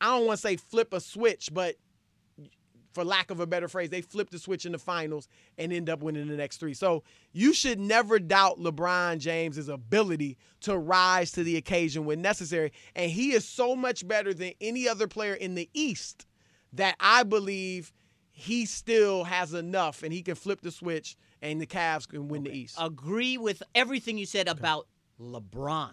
I 0.00 0.04
don't 0.04 0.26
want 0.26 0.38
to 0.38 0.42
say 0.42 0.56
flip 0.56 0.92
a 0.92 1.00
switch, 1.00 1.50
but 1.52 1.76
for 2.96 3.04
lack 3.04 3.30
of 3.30 3.40
a 3.40 3.46
better 3.46 3.68
phrase, 3.68 3.90
they 3.90 4.00
flip 4.00 4.30
the 4.30 4.38
switch 4.38 4.64
in 4.64 4.72
the 4.72 4.78
finals 4.78 5.28
and 5.58 5.70
end 5.70 5.90
up 5.90 6.02
winning 6.02 6.28
the 6.28 6.34
next 6.34 6.56
three. 6.56 6.72
So 6.72 7.04
you 7.30 7.52
should 7.52 7.78
never 7.78 8.18
doubt 8.18 8.58
LeBron 8.58 9.18
James's 9.18 9.68
ability 9.68 10.38
to 10.60 10.78
rise 10.78 11.30
to 11.32 11.44
the 11.44 11.58
occasion 11.58 12.06
when 12.06 12.22
necessary. 12.22 12.72
And 12.94 13.10
he 13.10 13.32
is 13.32 13.46
so 13.46 13.76
much 13.76 14.08
better 14.08 14.32
than 14.32 14.52
any 14.62 14.88
other 14.88 15.06
player 15.06 15.34
in 15.34 15.56
the 15.56 15.68
East 15.74 16.24
that 16.72 16.96
I 16.98 17.22
believe 17.22 17.92
he 18.30 18.64
still 18.64 19.24
has 19.24 19.52
enough 19.52 20.02
and 20.02 20.10
he 20.10 20.22
can 20.22 20.34
flip 20.34 20.62
the 20.62 20.70
switch 20.70 21.18
and 21.42 21.60
the 21.60 21.66
Cavs 21.66 22.08
can 22.08 22.28
win 22.28 22.44
the 22.44 22.56
East. 22.56 22.78
Agree 22.80 23.36
with 23.36 23.62
everything 23.74 24.16
you 24.16 24.24
said 24.24 24.48
about 24.48 24.88
LeBron. 25.20 25.92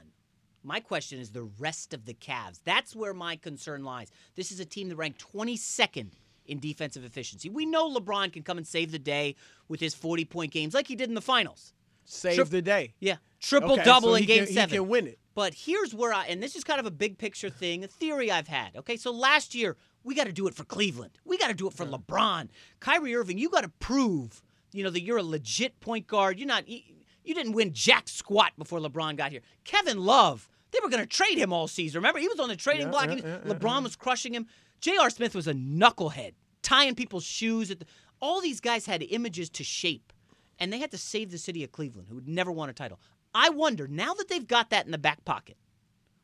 My 0.64 0.80
question 0.80 1.20
is 1.20 1.32
the 1.32 1.44
rest 1.60 1.94
of 1.94 2.06
the 2.06 2.14
Cavs. 2.14 2.62
That's 2.64 2.96
where 2.96 3.14
my 3.14 3.36
concern 3.36 3.84
lies. 3.84 4.10
This 4.36 4.54
is 4.54 4.62
a 4.62 4.66
team 4.66 4.88
that 4.88 4.96
ranked 4.96 5.22
22nd 5.34 6.12
in 6.46 6.60
defensive 6.60 7.04
efficiency. 7.04 7.50
We 7.50 7.66
know 7.66 7.90
LeBron 7.94 8.34
can 8.34 8.44
come 8.44 8.58
and 8.58 8.68
save 8.68 8.92
the 8.92 9.00
day 9.00 9.36
with 9.68 9.80
his 9.80 9.94
40 9.96 10.26
point 10.26 10.52
games 10.52 10.74
like 10.74 10.88
he 10.88 10.96
did 10.96 11.10
in 11.10 11.16
the 11.16 11.22
finals. 11.22 11.74
Save 12.06 12.36
Tri- 12.36 12.44
the 12.46 12.62
day. 12.62 12.94
Yeah. 13.00 13.16
Triple 13.40 13.74
Okay, 13.74 13.84
double 13.84 14.10
so 14.10 14.16
in 14.16 14.26
game 14.26 14.46
can- 14.46 14.54
seven. 14.54 14.70
He 14.72 14.76
can 14.78 14.88
win 14.88 15.08
it. 15.08 15.20
But 15.36 15.54
here's 15.56 15.96
where 15.96 16.14
I, 16.14 16.26
and 16.26 16.44
this 16.44 16.56
is 16.56 16.64
kind 16.64 16.80
of 16.80 16.86
a 16.86 16.92
big 16.92 17.18
picture 17.18 17.50
thing, 17.50 17.84
a 17.84 17.88
theory 17.88 18.30
I've 18.30 18.48
had. 18.48 18.76
Okay, 18.76 18.98
so 18.98 19.12
last 19.12 19.56
year, 19.56 19.78
we 20.04 20.14
got 20.14 20.26
to 20.28 20.34
do 20.34 20.48
it 20.48 20.54
for 20.54 20.64
Cleveland. 20.64 21.18
We 21.26 21.38
got 21.40 21.48
to 21.48 21.54
do 21.56 21.66
it 21.68 21.74
for 21.74 21.86
LeBron. 21.86 22.50
Kyrie 22.80 23.16
Irving, 23.16 23.38
you 23.40 23.50
got 23.50 23.62
to 23.62 23.70
prove, 23.80 24.44
you 24.74 24.84
know, 24.84 24.92
that 24.92 25.02
you're 25.02 25.18
a 25.18 25.24
legit 25.24 25.80
point 25.80 26.06
guard. 26.06 26.38
You're 26.38 26.48
not, 26.48 26.68
you, 26.68 26.82
didn't 27.26 27.54
win 27.54 27.74
jack 27.74 28.10
squat 28.10 28.52
before 28.60 28.80
LeBron 28.80 29.16
got 29.16 29.32
here. 29.32 29.42
Kevin 29.64 29.98
Love, 30.06 30.48
they 30.72 30.80
were 30.84 30.90
going 30.90 31.02
to 31.02 31.08
trade 31.08 31.38
him 31.40 31.52
all 31.52 31.68
season. 31.68 32.00
Remember, 32.00 32.20
he 32.20 32.28
was 32.28 32.40
on 32.40 32.50
the 32.50 32.56
trading 32.56 32.88
Yeah, 32.88 32.92
block. 32.92 33.08
yeah, 33.08 33.16
yeah, 33.16 33.38
LeBron 33.54 33.82
was 33.84 33.96
crushing 33.96 34.34
him. 34.36 34.46
J.R. 34.84 35.10
Smith 35.10 35.34
was 35.34 35.48
a 35.48 35.54
knucklehead, 35.54 36.34
tying 36.62 36.94
people's 36.94 37.24
shoes. 37.24 37.72
At 37.72 37.80
the, 37.80 37.86
all 38.20 38.42
these 38.42 38.60
guys 38.60 38.86
had 38.86 39.02
images 39.02 39.50
to 39.52 39.64
shape, 39.64 40.12
and 40.60 40.74
they 40.74 40.80
had 40.80 40.92
to 40.92 40.98
save 40.98 41.32
the 41.32 41.38
city 41.38 41.64
of 41.64 41.72
Cleveland, 41.72 42.10
who 42.10 42.16
would 42.16 42.28
never 42.28 42.52
won 42.52 42.68
a 42.68 42.74
title. 42.74 43.00
I 43.34 43.50
wonder, 43.50 43.88
now 43.88 44.14
that 44.14 44.28
they've 44.28 44.46
got 44.46 44.72
that 44.72 44.86
in 44.86 44.92
the 44.92 44.98
back 44.98 45.24
pocket, 45.24 45.56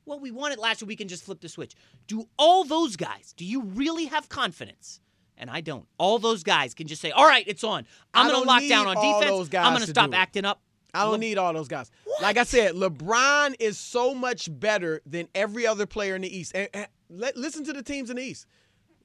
well, 0.06 0.20
we 0.20 0.30
won 0.30 0.52
it 0.52 0.60
last 0.60 0.82
year, 0.82 0.88
we 0.88 0.98
can 0.98 1.08
just 1.08 1.24
flip 1.24 1.40
the 1.40 1.48
switch. 1.48 1.74
Do 2.06 2.28
all 2.38 2.66
those 2.66 2.98
guys, 2.98 3.34
do 3.38 3.46
you 3.46 3.62
really 3.62 4.08
have 4.08 4.28
confidence? 4.28 5.00
And 5.38 5.50
I 5.50 5.62
don't. 5.62 5.88
All 5.98 6.20
those 6.20 6.44
guys 6.44 6.74
can 6.74 6.86
just 6.88 7.02
say, 7.02 7.12
all 7.12 7.26
right, 7.26 7.46
it's 7.48 7.64
on. 7.64 7.86
I'm 8.14 8.28
going 8.30 8.42
to 8.42 8.46
lock 8.46 8.62
down 8.68 8.88
on 8.88 8.96
defense. 9.22 9.50
I'm 9.56 9.72
going 9.72 9.86
to 9.86 9.88
stop 9.88 10.14
acting 10.14 10.44
up. 10.44 10.62
I 10.94 11.04
don't 11.04 11.12
Le- 11.14 11.18
need 11.20 11.38
all 11.38 11.54
those 11.54 11.68
guys. 11.68 11.92
Like 12.22 12.38
I 12.38 12.44
said, 12.44 12.74
LeBron 12.74 13.56
is 13.60 13.78
so 13.78 14.14
much 14.14 14.50
better 14.60 15.02
than 15.06 15.28
every 15.36 15.68
other 15.68 15.86
player 15.86 16.16
in 16.16 16.22
the 16.22 16.38
East. 16.38 16.54
And, 16.56 16.68
and 16.74 16.88
let, 17.10 17.38
listen 17.38 17.64
to 17.66 17.74
the 17.74 17.84
teams 17.84 18.10
in 18.10 18.16
the 18.18 18.24
East. 18.24 18.48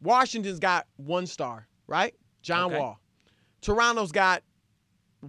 Washington's 0.01 0.59
got 0.59 0.87
one 0.97 1.27
star, 1.27 1.67
right? 1.87 2.15
John 2.43 2.71
Okay. 2.73 2.79
Wall. 2.81 2.99
Toronto's 3.61 4.13
got 4.13 4.43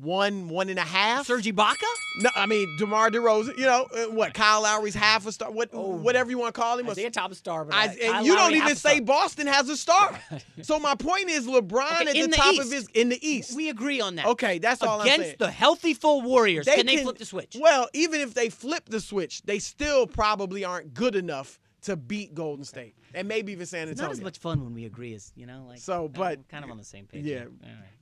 one, 0.02 0.48
one 0.48 0.70
and 0.70 0.80
a 0.80 0.84
half. 0.84 1.28
Serge 1.28 1.46
Ibaka? 1.46 1.76
No, 2.18 2.30
I 2.36 2.46
mean 2.46 2.68
DeMar 2.78 3.10
DeRozan. 3.12 3.58
You 3.58 3.66
know 3.66 3.88
uh, 3.96 4.06
what? 4.06 4.34
Kyle 4.34 4.62
Lowry's 4.62 4.96
half 4.96 5.26
a 5.28 5.32
star. 5.32 5.52
What, 5.52 5.74
whatever 5.74 6.30
you 6.30 6.38
want 6.38 6.54
to 6.54 6.62
call 6.62 6.78
him. 6.78 6.90
Isaiah 6.90 7.12
Thomas 7.12 7.38
star, 7.38 7.66
but 7.66 7.74
I, 7.74 7.86
and 7.86 8.00
Kyle 8.00 8.26
you 8.26 8.36
don't 8.36 8.56
even 8.56 8.76
say. 8.76 9.00
Boston 9.00 9.48
has 9.48 9.70
a 9.70 9.78
star. 9.78 10.20
so 10.62 10.80
my 10.80 10.96
point 10.96 11.30
is 11.30 11.48
LeBron 11.48 12.02
Okay, 12.02 12.10
at 12.10 12.16
in 12.16 12.22
the, 12.24 12.28
the 12.28 12.36
top 12.36 12.54
East. 12.54 12.66
of 12.66 12.72
his 12.72 12.88
in 12.94 13.10
the 13.10 13.28
East. 13.28 13.56
We 13.56 13.70
agree 13.70 14.02
on 14.02 14.16
that. 14.16 14.26
Okay, 14.26 14.60
that's 14.60 14.82
all 14.82 15.02
I'm 15.02 15.08
Against 15.08 15.40
the 15.40 15.52
healthy 15.52 15.94
full 15.94 16.22
Warriors, 16.22 16.66
can 16.66 16.86
they 16.86 16.98
flip 16.98 17.18
the 17.18 17.26
switch? 17.26 17.56
Well, 17.60 17.88
even 17.94 18.22
if 18.22 18.34
they 18.34 18.50
flip 18.50 18.86
the 18.86 19.00
switch, 19.00 19.42
they 19.44 19.60
still 19.60 20.08
probably 20.08 20.64
aren't 20.66 20.94
good 20.94 21.16
enough 21.16 21.60
to 21.86 21.96
beat 21.96 22.34
Golden 22.36 22.64
State 22.64 22.96
and 23.14 23.28
maybe 23.28 23.52
even 23.52 23.66
San 23.66 23.84
It's 23.88 23.92
Antonio. 24.00 24.08
not 24.10 24.12
as 24.14 24.22
much 24.22 24.38
fun 24.40 24.64
when 24.64 24.74
we 24.74 24.86
agree 24.86 25.14
as, 25.14 25.32
you 25.36 25.46
know, 25.46 25.66
like 25.68 25.80
So, 25.80 26.08
but- 26.08 26.38
we're 26.40 26.44
kind 26.50 26.64
of 26.64 26.72
on 26.72 26.78
the 26.78 26.84
same 26.84 27.06
page. 27.06 27.26
Yeah. 27.26 27.40
right. 27.46 27.50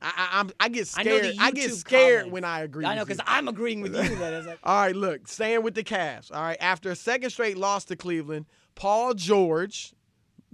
I, 0.02 0.08
I, 0.18 0.40
I'm, 0.40 0.52
I 0.60 0.70
get 0.70 0.82
I 0.82 0.84
scared. 1.04 1.24
the 1.26 1.38
I, 1.40 1.52
get 1.52 1.72
scared 1.74 2.20
comments. 2.22 2.34
when 2.34 2.44
I 2.46 2.60
agree. 2.62 2.86
I 2.86 2.96
know 2.96 3.06
because 3.06 3.22
I'm 3.26 3.48
agreeing 3.48 3.82
with 3.82 3.96
you. 3.96 4.02
Like, 4.20 4.60
All 4.64 4.76
right, 4.82 4.96
look, 4.96 5.28
staying 5.28 5.64
with 5.64 5.76
the 5.76 5.84
Cavs. 5.84 6.32
All 6.34 6.42
right, 6.42 6.58
after 6.60 6.92
a 6.92 6.96
second 6.96 7.30
straight 7.30 7.58
loss 7.58 7.86
to 7.86 7.96
Cleveland, 7.96 8.46
Paul 8.76 9.14
George, 9.14 9.94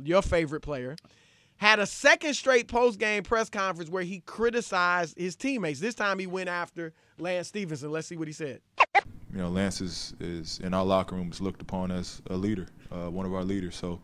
your 0.01 0.21
favorite 0.21 0.61
player, 0.61 0.95
had 1.57 1.79
a 1.79 1.85
second 1.85 2.33
straight 2.35 2.67
post-game 2.67 3.23
press 3.23 3.49
conference 3.49 3.89
where 3.89 4.03
he 4.03 4.21
criticized 4.21 5.17
his 5.17 5.35
teammates. 5.35 5.79
This 5.79 5.93
time 5.95 6.17
he 6.19 6.25
went 6.27 6.47
after 6.49 6.93
Lance 7.17 7.49
Stephenson. 7.49 7.91
Let's 7.91 8.07
see 8.07 8.17
what 8.17 8.27
he 8.27 8.33
said. 8.33 8.61
You 9.31 9.39
know, 9.39 9.49
Lance 9.49 9.81
is, 9.81 10.13
is 10.19 10.59
in 10.63 10.73
our 10.73 10.83
locker 10.83 11.15
room 11.15 11.29
is 11.31 11.39
looked 11.39 11.61
upon 11.61 11.91
as 11.91 12.21
a 12.29 12.35
leader, 12.35 12.67
uh, 12.91 13.09
one 13.09 13.25
of 13.25 13.33
our 13.33 13.43
leaders. 13.43 13.75
So 13.75 13.99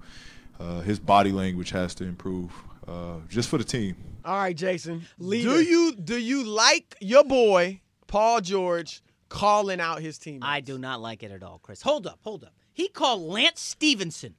uh, 0.60 0.82
his 0.82 1.00
body 1.00 1.32
language 1.32 1.72
has 1.72 1.96
to 1.96 2.04
improve 2.04 2.52
uh, 2.88 3.18
just 3.28 3.50
for 3.50 3.58
the 3.58 3.64
team. 3.64 3.96
All 4.24 4.38
right, 4.38 4.56
Jason. 4.56 5.04
Leader. 5.18 5.50
Do 5.50 5.62
you 5.62 5.96
do 5.96 6.18
you 6.18 6.44
like 6.44 6.96
your 7.00 7.24
boy 7.24 7.82
Paul 8.08 8.42
George 8.42 9.02
calling 9.30 9.80
out 9.80 10.02
his 10.02 10.18
team? 10.18 10.40
I 10.44 10.62
do 10.62 10.78
not 10.78 11.02
like 11.02 11.24
it 11.24 11.32
at 11.32 11.44
all, 11.44 11.60
Chris. 11.62 11.82
Hold 11.82 12.08
up, 12.08 12.20
hold 12.24 12.44
up. 12.44 12.54
He 12.74 12.88
called 12.88 13.22
Lance 13.22 13.62
Stephenson 13.62 14.36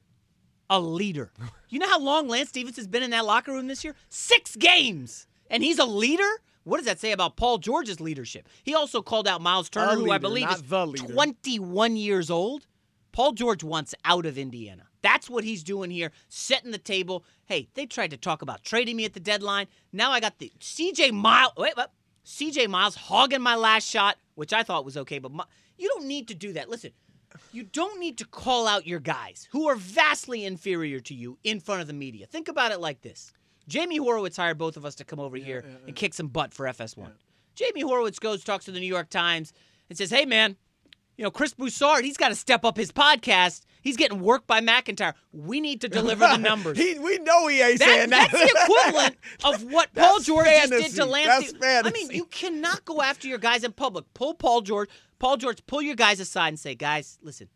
a 0.69 0.79
leader. 0.79 1.31
You 1.69 1.79
know 1.79 1.87
how 1.87 1.99
long 1.99 2.27
Lance 2.27 2.49
Stephenson's 2.49 2.87
been 2.87 3.03
in 3.03 3.11
that 3.11 3.25
locker 3.25 3.51
room 3.51 3.67
this 3.67 3.83
year? 3.83 3.95
Six 4.09 4.55
games. 4.55 5.27
And 5.49 5.63
he's 5.63 5.79
a 5.79 5.85
leader? 5.85 6.41
What 6.67 6.77
does 6.77 6.85
that 6.85 6.99
say 6.99 7.13
about 7.13 7.37
Paul 7.37 7.59
George's 7.59 8.01
leadership? 8.01 8.49
He 8.61 8.75
also 8.75 9.01
called 9.01 9.25
out 9.25 9.41
Miles 9.41 9.69
Turner, 9.69 9.95
who 9.95 10.11
I 10.11 10.17
believe 10.17 10.51
is 10.51 10.61
21 11.13 11.95
years 11.95 12.29
old. 12.29 12.67
Paul 13.13 13.31
George 13.31 13.63
wants 13.63 13.95
out 14.03 14.25
of 14.25 14.37
Indiana. 14.37 14.83
That's 15.01 15.29
what 15.29 15.45
he's 15.45 15.63
doing 15.63 15.89
here, 15.89 16.11
setting 16.27 16.71
the 16.71 16.77
table. 16.77 17.23
Hey, 17.45 17.69
they 17.73 17.85
tried 17.85 18.11
to 18.11 18.17
talk 18.17 18.41
about 18.41 18.63
trading 18.63 18.97
me 18.97 19.05
at 19.05 19.13
the 19.13 19.21
deadline. 19.21 19.67
Now 19.93 20.11
I 20.11 20.19
got 20.19 20.39
the 20.39 20.51
CJ 20.59 21.13
Miles. 21.13 21.53
Wait, 21.55 21.77
wait. 21.77 21.87
CJ 22.25 22.67
Miles 22.67 22.95
hogging 22.95 23.41
my 23.41 23.55
last 23.55 23.87
shot, 23.87 24.17
which 24.35 24.51
I 24.51 24.63
thought 24.63 24.83
was 24.83 24.97
okay, 24.97 25.19
but 25.19 25.31
my, 25.31 25.45
you 25.77 25.87
don't 25.87 26.05
need 26.05 26.27
to 26.27 26.35
do 26.35 26.51
that. 26.51 26.69
Listen, 26.69 26.91
you 27.53 27.63
don't 27.63 27.97
need 27.97 28.17
to 28.17 28.25
call 28.25 28.67
out 28.67 28.85
your 28.85 28.99
guys 28.99 29.47
who 29.51 29.69
are 29.69 29.75
vastly 29.77 30.43
inferior 30.43 30.99
to 30.99 31.13
you 31.13 31.37
in 31.45 31.61
front 31.61 31.79
of 31.79 31.87
the 31.87 31.93
media. 31.93 32.25
Think 32.25 32.49
about 32.49 32.73
it 32.73 32.81
like 32.81 33.01
this 33.01 33.31
Jamie 33.67 33.97
Horowitz 33.97 34.37
hired 34.37 34.57
both 34.57 34.77
of 34.77 34.85
us 34.85 34.95
to 34.95 35.03
come 35.03 35.19
over 35.19 35.35
here 35.37 35.65
and 35.85 35.95
kick 35.95 36.13
some 36.13 36.27
butt 36.27 36.53
for 36.53 36.65
FS1. 36.65 37.09
Jamie 37.55 37.81
Horowitz 37.81 38.19
goes, 38.19 38.43
talks 38.43 38.65
to 38.65 38.71
the 38.71 38.79
New 38.79 38.85
York 38.87 39.09
Times, 39.09 39.51
and 39.89 39.97
says, 39.97 40.09
Hey, 40.09 40.25
man, 40.25 40.55
you 41.17 41.23
know, 41.23 41.31
Chris 41.31 41.53
Broussard, 41.53 42.05
he's 42.05 42.17
got 42.17 42.29
to 42.29 42.35
step 42.35 42.63
up 42.63 42.77
his 42.77 42.91
podcast. 42.91 43.61
He's 43.81 43.97
getting 43.97 44.19
worked 44.19 44.45
by 44.47 44.59
McIntyre. 44.61 45.13
We 45.31 45.59
need 45.61 45.81
to 45.81 45.89
deliver 45.89 46.27
the 46.27 46.37
numbers. 46.49 46.77
he, 46.77 46.99
we 46.99 47.17
know 47.19 47.47
he 47.47 47.61
ain't 47.61 47.79
That- 47.79 47.85
saying 47.87 48.09
that. 48.11 48.29
that's 48.31 48.51
the 48.53 48.59
equivalent 48.63 49.15
of 49.43 49.71
what 49.71 49.93
Paul 49.95 50.19
George 50.19 50.45
just 50.45 50.69
did 50.71 50.91
to 50.95 51.05
Lance. 51.05 51.53
I 51.63 51.89
mean, 51.91 52.11
you 52.11 52.25
cannot 52.25 52.85
go 52.85 53.01
after 53.01 53.27
your 53.27 53.37
guys 53.39 53.63
in 53.63 53.71
public. 53.71 54.05
Pull 54.13 54.35
Paul 54.35 54.61
George. 54.61 54.89
Paul 55.19 55.37
George, 55.37 55.65
pull 55.65 55.81
your 55.81 55.95
guys 55.95 56.19
aside 56.19 56.49
and 56.49 56.59
say, 56.59 56.75
guys, 56.75 57.17
listen, 57.23 57.49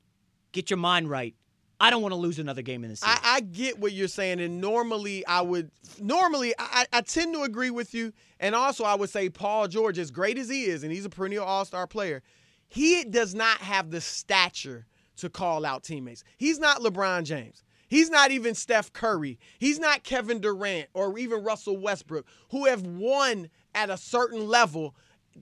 get 0.51 0.69
your 0.71 0.77
mind 0.77 1.09
right. 1.09 1.35
I 1.81 1.89
don't 1.89 2.03
want 2.03 2.11
to 2.11 2.17
lose 2.17 2.37
another 2.37 2.61
game 2.61 2.83
in 2.83 2.91
this. 2.91 3.01
I, 3.03 3.19
I 3.23 3.39
get 3.41 3.79
what 3.79 3.91
you're 3.91 4.07
saying, 4.07 4.39
and 4.39 4.61
normally 4.61 5.25
I 5.25 5.41
would 5.41 5.71
normally 5.99 6.53
I, 6.59 6.85
I 6.93 7.01
tend 7.01 7.33
to 7.33 7.41
agree 7.41 7.71
with 7.71 7.95
you, 7.95 8.13
and 8.39 8.53
also 8.53 8.83
I 8.83 8.93
would 8.93 9.09
say 9.09 9.29
Paul 9.29 9.67
George, 9.67 9.97
as 9.97 10.11
great 10.11 10.37
as 10.37 10.47
he 10.47 10.65
is, 10.65 10.83
and 10.83 10.91
he's 10.91 11.05
a 11.05 11.09
perennial 11.09 11.43
All 11.43 11.65
Star 11.65 11.87
player, 11.87 12.21
he 12.67 13.03
does 13.03 13.33
not 13.33 13.57
have 13.57 13.89
the 13.89 13.99
stature 13.99 14.85
to 15.17 15.29
call 15.29 15.65
out 15.65 15.83
teammates. 15.83 16.23
He's 16.37 16.59
not 16.59 16.81
LeBron 16.81 17.23
James. 17.23 17.63
He's 17.87 18.11
not 18.11 18.29
even 18.29 18.53
Steph 18.53 18.93
Curry. 18.93 19.39
He's 19.57 19.79
not 19.79 20.03
Kevin 20.03 20.39
Durant 20.39 20.87
or 20.93 21.17
even 21.17 21.43
Russell 21.43 21.77
Westbrook, 21.77 22.27
who 22.51 22.65
have 22.65 22.85
won 22.85 23.49
at 23.73 23.89
a 23.89 23.97
certain 23.97 24.47
level. 24.47 24.95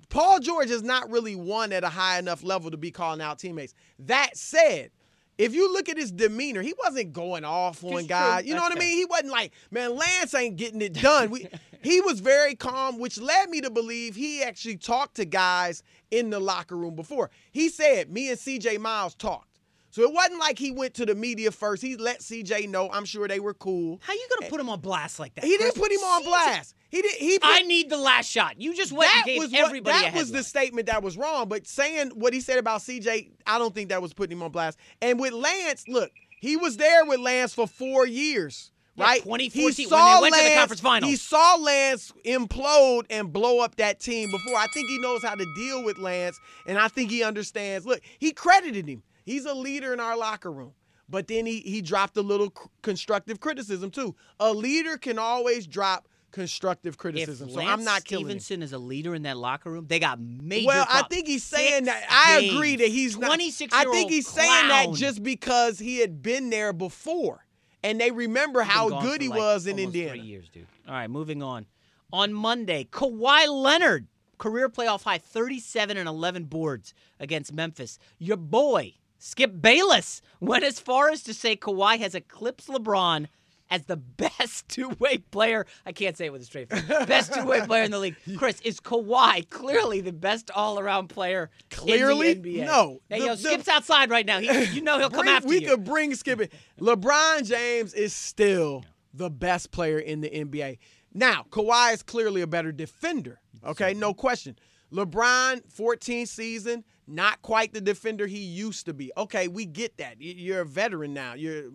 Paul 0.07 0.39
George 0.39 0.69
has 0.69 0.83
not 0.83 1.11
really 1.11 1.35
won 1.35 1.73
at 1.73 1.83
a 1.83 1.89
high 1.89 2.17
enough 2.17 2.43
level 2.43 2.71
to 2.71 2.77
be 2.77 2.91
calling 2.91 3.21
out 3.21 3.39
teammates. 3.39 3.75
That 3.99 4.37
said, 4.37 4.91
if 5.39 5.55
you 5.55 5.71
look 5.71 5.87
at 5.87 5.97
his 5.97 6.11
demeanor, 6.11 6.61
he 6.61 6.73
wasn't 6.83 7.13
going 7.13 7.45
off 7.45 7.81
on 7.81 8.05
guys. 8.05 8.45
You 8.45 8.53
know 8.53 8.59
That's 8.59 8.75
what 8.75 8.77
I 8.77 8.85
mean? 8.85 8.97
He 8.97 9.05
wasn't 9.05 9.31
like, 9.31 9.53
man, 9.71 9.95
Lance 9.95 10.35
ain't 10.35 10.57
getting 10.57 10.81
it 10.81 10.93
done. 10.93 11.31
We, 11.31 11.47
he 11.81 12.01
was 12.01 12.19
very 12.19 12.55
calm, 12.55 12.99
which 12.99 13.17
led 13.17 13.49
me 13.49 13.61
to 13.61 13.69
believe 13.69 14.17
he 14.17 14.43
actually 14.43 14.75
talked 14.75 15.15
to 15.15 15.23
guys 15.23 15.81
in 16.11 16.29
the 16.29 16.41
locker 16.41 16.75
room 16.75 16.93
before. 16.93 17.31
He 17.53 17.69
said, 17.69 18.11
me 18.11 18.29
and 18.29 18.37
CJ 18.37 18.79
Miles 18.79 19.15
talked. 19.15 19.61
So 19.91 20.03
it 20.03 20.13
wasn't 20.13 20.39
like 20.39 20.59
he 20.59 20.71
went 20.71 20.93
to 20.95 21.05
the 21.05 21.15
media 21.15 21.51
first. 21.51 21.81
He 21.81 21.95
let 21.95 22.19
CJ 22.19 22.69
know. 22.69 22.89
I'm 22.91 23.05
sure 23.05 23.27
they 23.27 23.39
were 23.39 23.53
cool. 23.53 23.99
How 24.03 24.13
you 24.13 24.27
gonna 24.35 24.47
eh, 24.47 24.49
put 24.49 24.59
him 24.59 24.69
on 24.69 24.81
blast 24.81 25.19
like 25.19 25.33
that? 25.35 25.45
He 25.45 25.57
didn't 25.57 25.75
put 25.75 25.91
him 25.91 26.01
on 26.01 26.23
blast. 26.23 26.75
He 26.89 27.01
did. 27.01 27.11
He. 27.11 27.39
Put, 27.39 27.47
I 27.47 27.61
need 27.61 27.89
the 27.89 27.97
last 27.97 28.29
shot. 28.29 28.59
You 28.59 28.75
just 28.75 28.91
went 28.91 29.11
and 29.11 29.19
that 29.19 29.25
gave 29.25 29.39
was 29.39 29.51
what, 29.51 29.61
everybody 29.61 30.05
that 30.05 30.13
was 30.13 30.31
the 30.31 30.43
statement 30.43 30.87
that 30.87 31.03
was 31.03 31.17
wrong. 31.17 31.47
But 31.47 31.67
saying 31.67 32.11
what 32.15 32.33
he 32.33 32.41
said 32.41 32.57
about 32.57 32.81
CJ, 32.81 33.29
I 33.45 33.57
don't 33.57 33.73
think 33.73 33.89
that 33.89 34.01
was 34.01 34.13
putting 34.13 34.37
him 34.37 34.43
on 34.43 34.51
blast. 34.51 34.77
And 35.01 35.19
with 35.19 35.33
Lance, 35.33 35.87
look, 35.87 36.11
he 36.41 36.57
was 36.57 36.77
there 36.77 37.05
with 37.05 37.19
Lance 37.19 37.53
for 37.53 37.67
four 37.67 38.07
years. 38.07 38.71
Yeah, 38.95 39.05
Right, 39.05 39.23
2014, 39.23 39.51
He 39.51 39.63
when 39.63 39.73
they 39.75 39.83
saw 39.85 40.21
went 40.21 40.35
to 40.35 40.43
the 40.43 40.55
conference 40.55 40.81
finals. 40.81 41.09
He 41.09 41.15
saw 41.15 41.55
Lance 41.55 42.11
implode 42.25 43.05
and 43.09 43.31
blow 43.31 43.61
up 43.61 43.75
that 43.75 43.99
team 43.99 44.29
before. 44.29 44.57
I 44.57 44.67
think 44.73 44.89
he 44.89 44.99
knows 44.99 45.23
how 45.23 45.35
to 45.35 45.45
deal 45.55 45.83
with 45.83 45.97
Lance, 45.99 46.37
and 46.65 46.77
I 46.77 46.89
think 46.89 47.09
he 47.09 47.23
understands. 47.23 47.85
Look, 47.85 48.01
he 48.17 48.31
credited 48.33 48.89
him. 48.89 49.03
He's 49.23 49.45
a 49.45 49.53
leader 49.53 49.93
in 49.93 49.99
our 49.99 50.17
locker 50.17 50.51
room. 50.51 50.73
But 51.07 51.27
then 51.27 51.45
he 51.45 51.61
he 51.61 51.81
dropped 51.81 52.17
a 52.17 52.21
little 52.21 52.53
constructive 52.81 53.39
criticism 53.39 53.89
too. 53.89 54.15
A 54.39 54.53
leader 54.53 54.97
can 54.97 55.17
always 55.17 55.65
drop 55.65 56.07
constructive 56.31 56.93
if 56.93 56.97
criticism. 56.97 57.49
so 57.49 57.57
Lance 57.57 57.69
I'm 57.69 57.83
not. 57.83 58.01
Stephenson 58.01 58.61
is 58.61 58.73
a 58.73 58.77
leader 58.77 59.15
in 59.15 59.23
that 59.23 59.37
locker 59.37 59.71
room, 59.71 59.85
they 59.87 59.99
got 59.99 60.19
major. 60.19 60.67
Well, 60.67 60.85
I 60.89 61.03
think 61.03 61.27
he's 61.27 61.43
saying 61.43 61.85
Six 61.85 61.87
that. 61.87 62.07
I 62.09 62.41
games, 62.41 62.53
agree 62.53 62.75
that 62.77 62.87
he's 62.87 63.17
not. 63.17 63.27
26 63.27 63.73
I 63.73 63.85
think 63.85 64.11
he's 64.11 64.27
saying 64.27 64.67
that 64.67 64.93
just 64.93 65.23
because 65.23 65.79
he 65.79 65.99
had 65.99 66.21
been 66.21 66.49
there 66.49 66.73
before, 66.73 67.45
and 67.83 67.99
they 67.99 68.11
remember 68.11 68.61
how 68.61 69.01
good 69.01 69.21
he 69.21 69.29
like, 69.29 69.39
was 69.39 69.67
in 69.67 69.79
Indiana. 69.79 70.11
Three 70.11 70.21
years, 70.21 70.49
dude. 70.49 70.67
All 70.87 70.93
right, 70.93 71.09
moving 71.09 71.41
on. 71.43 71.65
On 72.11 72.33
Monday, 72.33 72.87
Kawhi 72.91 73.47
Leonard, 73.47 74.07
career 74.37 74.69
playoff 74.69 75.03
high 75.03 75.19
37 75.19 75.97
and 75.97 76.09
11 76.09 76.45
boards 76.45 76.93
against 77.19 77.53
Memphis. 77.53 77.99
Your 78.17 78.37
boy, 78.37 78.95
Skip 79.19 79.61
Bayless, 79.61 80.21
went 80.39 80.63
as 80.63 80.79
far 80.79 81.09
as 81.09 81.21
to 81.23 81.33
say 81.33 81.55
Kawhi 81.55 81.99
has 81.99 82.15
eclipsed 82.15 82.67
LeBron 82.67 83.27
as 83.69 83.83
the 83.85 83.97
best 83.97 84.67
two-way 84.69 85.17
player. 85.17 85.65
I 85.85 85.91
can't 85.91 86.17
say 86.17 86.25
it 86.25 86.31
with 86.31 86.41
a 86.41 86.45
straight 86.45 86.69
face. 86.69 86.83
Best 87.07 87.33
two-way 87.33 87.61
player 87.65 87.83
in 87.83 87.91
the 87.91 87.99
league. 87.99 88.15
Chris, 88.37 88.59
is 88.61 88.79
Kawhi 88.79 89.49
clearly 89.49 90.01
the 90.01 90.11
best 90.13 90.49
all-around 90.51 91.07
player 91.09 91.49
Clearly? 91.69 92.31
in 92.31 92.41
the 92.41 92.59
NBA? 92.59 92.65
No. 92.65 92.99
Hey, 93.09 93.19
The- 93.19 93.25
yo, 93.25 93.35
the- 93.35 93.41
Skip's 93.41 93.67
outside 93.67 94.09
right 94.09 94.25
now. 94.25 94.39
He, 94.39 94.63
you 94.75 94.81
know 94.81 94.97
he'll 94.99 95.09
come 95.09 95.27
after 95.27 95.47
we 95.47 95.55
you. 95.55 95.61
We 95.61 95.67
could 95.67 95.83
bring 95.83 96.15
Skip 96.15 96.41
in. 96.41 96.49
LeBron 96.79 97.45
James 97.45 97.93
is 97.93 98.13
still 98.13 98.83
the 99.13 99.29
best 99.29 99.71
player 99.71 99.99
in 99.99 100.21
the 100.21 100.29
NBA. 100.29 100.77
Now, 101.13 101.45
Kawhi 101.49 101.93
is 101.93 102.03
clearly 102.03 102.41
a 102.41 102.47
better 102.47 102.71
defender. 102.71 103.39
Okay, 103.65 103.93
no 103.93 104.13
question. 104.13 104.55
LeBron, 104.91 105.61
14th 105.71 106.27
season, 106.27 106.83
not 107.07 107.41
quite 107.41 107.73
the 107.73 107.81
defender 107.81 108.27
he 108.27 108.39
used 108.39 108.85
to 108.85 108.93
be. 108.93 109.11
Okay, 109.17 109.47
we 109.47 109.65
get 109.65 109.97
that. 109.97 110.15
You're 110.19 110.61
a 110.61 110.65
veteran 110.65 111.13
now. 111.13 111.33
You're 111.33 111.65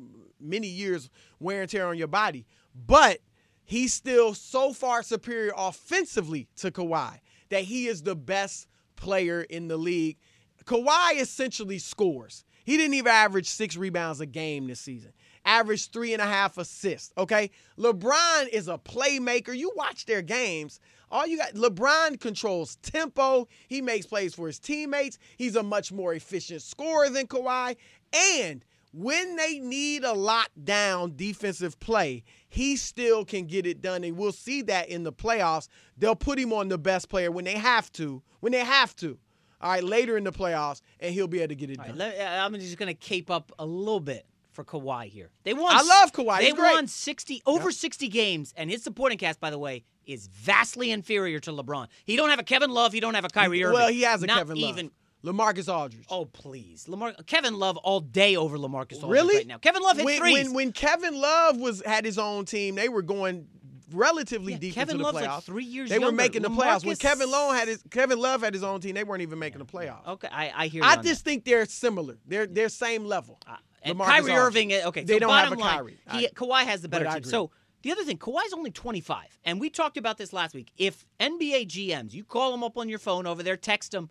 many 0.40 0.68
years 0.68 1.10
wear 1.40 1.62
and 1.62 1.70
tear 1.70 1.86
on 1.86 1.98
your 1.98 2.08
body. 2.08 2.46
But 2.74 3.20
he's 3.64 3.92
still 3.92 4.34
so 4.34 4.72
far 4.72 5.02
superior 5.02 5.52
offensively 5.56 6.48
to 6.56 6.70
Kawhi 6.70 7.20
that 7.50 7.64
he 7.64 7.86
is 7.86 8.02
the 8.02 8.16
best 8.16 8.68
player 8.96 9.42
in 9.42 9.68
the 9.68 9.76
league. 9.76 10.18
Kawhi 10.64 11.20
essentially 11.20 11.78
scores. 11.78 12.44
He 12.64 12.76
didn't 12.76 12.94
even 12.94 13.12
average 13.12 13.48
six 13.48 13.76
rebounds 13.76 14.20
a 14.20 14.26
game 14.26 14.66
this 14.66 14.80
season. 14.80 15.12
Averaged 15.44 15.92
three 15.92 16.14
and 16.14 16.22
a 16.22 16.26
half 16.26 16.56
assists. 16.56 17.12
Okay. 17.18 17.50
LeBron 17.78 18.48
is 18.48 18.68
a 18.68 18.78
playmaker. 18.78 19.54
You 19.54 19.72
watch 19.76 20.06
their 20.06 20.22
games. 20.22 20.80
All 21.14 21.28
you 21.28 21.38
got, 21.38 21.54
LeBron 21.54 22.18
controls 22.18 22.74
tempo. 22.82 23.46
He 23.68 23.80
makes 23.80 24.04
plays 24.04 24.34
for 24.34 24.48
his 24.48 24.58
teammates. 24.58 25.16
He's 25.36 25.54
a 25.54 25.62
much 25.62 25.92
more 25.92 26.12
efficient 26.12 26.60
scorer 26.60 27.08
than 27.08 27.28
Kawhi. 27.28 27.76
And 28.12 28.64
when 28.92 29.36
they 29.36 29.60
need 29.60 30.02
a 30.02 30.12
lockdown 30.12 31.16
defensive 31.16 31.78
play, 31.78 32.24
he 32.48 32.74
still 32.74 33.24
can 33.24 33.46
get 33.46 33.64
it 33.64 33.80
done. 33.80 34.02
And 34.02 34.16
we'll 34.16 34.32
see 34.32 34.62
that 34.62 34.88
in 34.88 35.04
the 35.04 35.12
playoffs. 35.12 35.68
They'll 35.96 36.16
put 36.16 36.36
him 36.36 36.52
on 36.52 36.66
the 36.66 36.78
best 36.78 37.08
player 37.08 37.30
when 37.30 37.44
they 37.44 37.58
have 37.58 37.92
to. 37.92 38.20
When 38.40 38.50
they 38.50 38.64
have 38.64 38.96
to. 38.96 39.16
All 39.60 39.70
right, 39.70 39.84
later 39.84 40.16
in 40.16 40.24
the 40.24 40.32
playoffs, 40.32 40.80
and 40.98 41.14
he'll 41.14 41.28
be 41.28 41.38
able 41.38 41.50
to 41.50 41.54
get 41.54 41.70
it 41.70 41.78
All 41.78 41.86
done. 41.86 41.96
right, 41.96 42.18
let- 42.18 42.40
uh, 42.40 42.44
I'm 42.44 42.54
just 42.54 42.76
going 42.76 42.88
to 42.88 42.94
cape 42.94 43.30
up 43.30 43.52
a 43.60 43.64
little 43.64 44.00
bit 44.00 44.26
for 44.50 44.64
Kawhi 44.64 45.06
here. 45.06 45.30
They 45.44 45.54
won. 45.54 45.74
I 45.74 45.80
love 45.82 46.12
Kawhi. 46.12 46.40
They 46.40 46.52
won 46.52 46.88
60 46.88 47.42
over 47.46 47.70
60 47.70 48.08
games, 48.08 48.52
and 48.56 48.68
his 48.68 48.82
supporting 48.82 49.16
cast, 49.16 49.40
by 49.40 49.50
the 49.50 49.58
way, 49.58 49.84
is 50.06 50.26
vastly 50.28 50.90
inferior 50.90 51.40
to 51.40 51.52
LeBron. 51.52 51.88
He 52.04 52.16
don't 52.16 52.30
have 52.30 52.38
a 52.38 52.44
Kevin 52.44 52.70
Love. 52.70 52.92
He 52.92 53.00
don't 53.00 53.14
have 53.14 53.24
a 53.24 53.28
Kyrie 53.28 53.62
Irving. 53.64 53.74
Well, 53.74 53.88
he 53.88 54.02
has 54.02 54.22
a 54.22 54.26
Not 54.26 54.38
Kevin 54.38 54.56
Love. 54.60 54.70
even. 54.78 54.90
LaMarcus 55.24 55.72
Aldridge. 55.72 56.04
Oh 56.10 56.26
please, 56.26 56.86
Lamar 56.86 57.14
Kevin 57.26 57.54
Love 57.58 57.78
all 57.78 58.00
day 58.00 58.36
over 58.36 58.58
Lamarcus 58.58 58.96
Aldridge 59.02 59.10
really? 59.10 59.36
right 59.38 59.46
now. 59.46 59.56
Kevin 59.56 59.82
Love 59.82 59.96
hit 59.96 60.04
when, 60.04 60.18
threes. 60.18 60.44
When, 60.48 60.52
when 60.54 60.72
Kevin 60.72 61.18
Love 61.18 61.56
was 61.58 61.82
had 61.86 62.04
his 62.04 62.18
own 62.18 62.44
team, 62.44 62.74
they 62.74 62.90
were 62.90 63.00
going 63.00 63.46
relatively 63.90 64.52
Yeah, 64.52 64.58
deep 64.58 64.74
Kevin 64.74 64.96
into 64.96 64.98
the 64.98 65.04
Love's 65.04 65.14
like 65.14 65.30
playoffs. 65.30 65.42
three 65.44 65.64
years 65.64 65.88
They 65.88 65.98
were 65.98 66.06
younger. 66.06 66.16
making 66.16 66.42
the 66.42 66.50
playoffs. 66.50 66.84
When 66.84 66.96
Kevin 66.96 67.30
Love 67.30 67.54
had 67.54 67.68
his 67.68 67.82
Kevin 67.90 68.18
Love 68.18 68.42
had 68.42 68.52
his 68.52 68.62
own 68.62 68.80
team, 68.80 68.94
they 68.94 69.04
weren't 69.04 69.22
even 69.22 69.38
making 69.38 69.60
the 69.60 69.64
playoffs. 69.64 70.06
okay, 70.06 70.28
I, 70.30 70.52
I 70.54 70.66
hear. 70.66 70.82
You 70.82 70.88
I 70.90 70.96
just 70.96 71.24
that. 71.24 71.30
think 71.30 71.44
they're 71.46 71.64
similar. 71.64 72.18
They're 72.26 72.46
they're 72.46 72.68
same 72.68 73.06
level. 73.06 73.38
And 73.82 73.98
LaMarcus 73.98 74.04
Kyrie 74.06 74.18
Aldridge. 74.32 74.36
Irving, 74.38 74.72
uh, 74.74 74.88
okay, 74.88 75.04
They 75.04 75.18
don't 75.18 75.28
bottom 75.30 75.50
have 75.50 75.58
a 75.58 75.60
line, 75.60 75.74
Kyrie. 75.76 75.98
He, 76.12 76.28
Kawhi 76.28 76.64
has 76.64 76.80
the 76.82 76.88
better 76.88 77.04
team. 77.06 77.24
So 77.24 77.50
the 77.84 77.92
other 77.92 78.02
thing, 78.02 78.18
Kawhi's 78.18 78.52
only 78.52 78.70
25, 78.72 79.38
and 79.44 79.60
we 79.60 79.70
talked 79.70 79.96
about 79.96 80.18
this 80.18 80.32
last 80.32 80.54
week. 80.54 80.72
If 80.76 81.06
NBA 81.20 81.68
GMs, 81.68 82.12
you 82.12 82.24
call 82.24 82.50
them 82.50 82.64
up 82.64 82.76
on 82.76 82.88
your 82.88 82.98
phone 82.98 83.26
over 83.26 83.42
there, 83.44 83.56
text 83.56 83.92
them, 83.92 84.10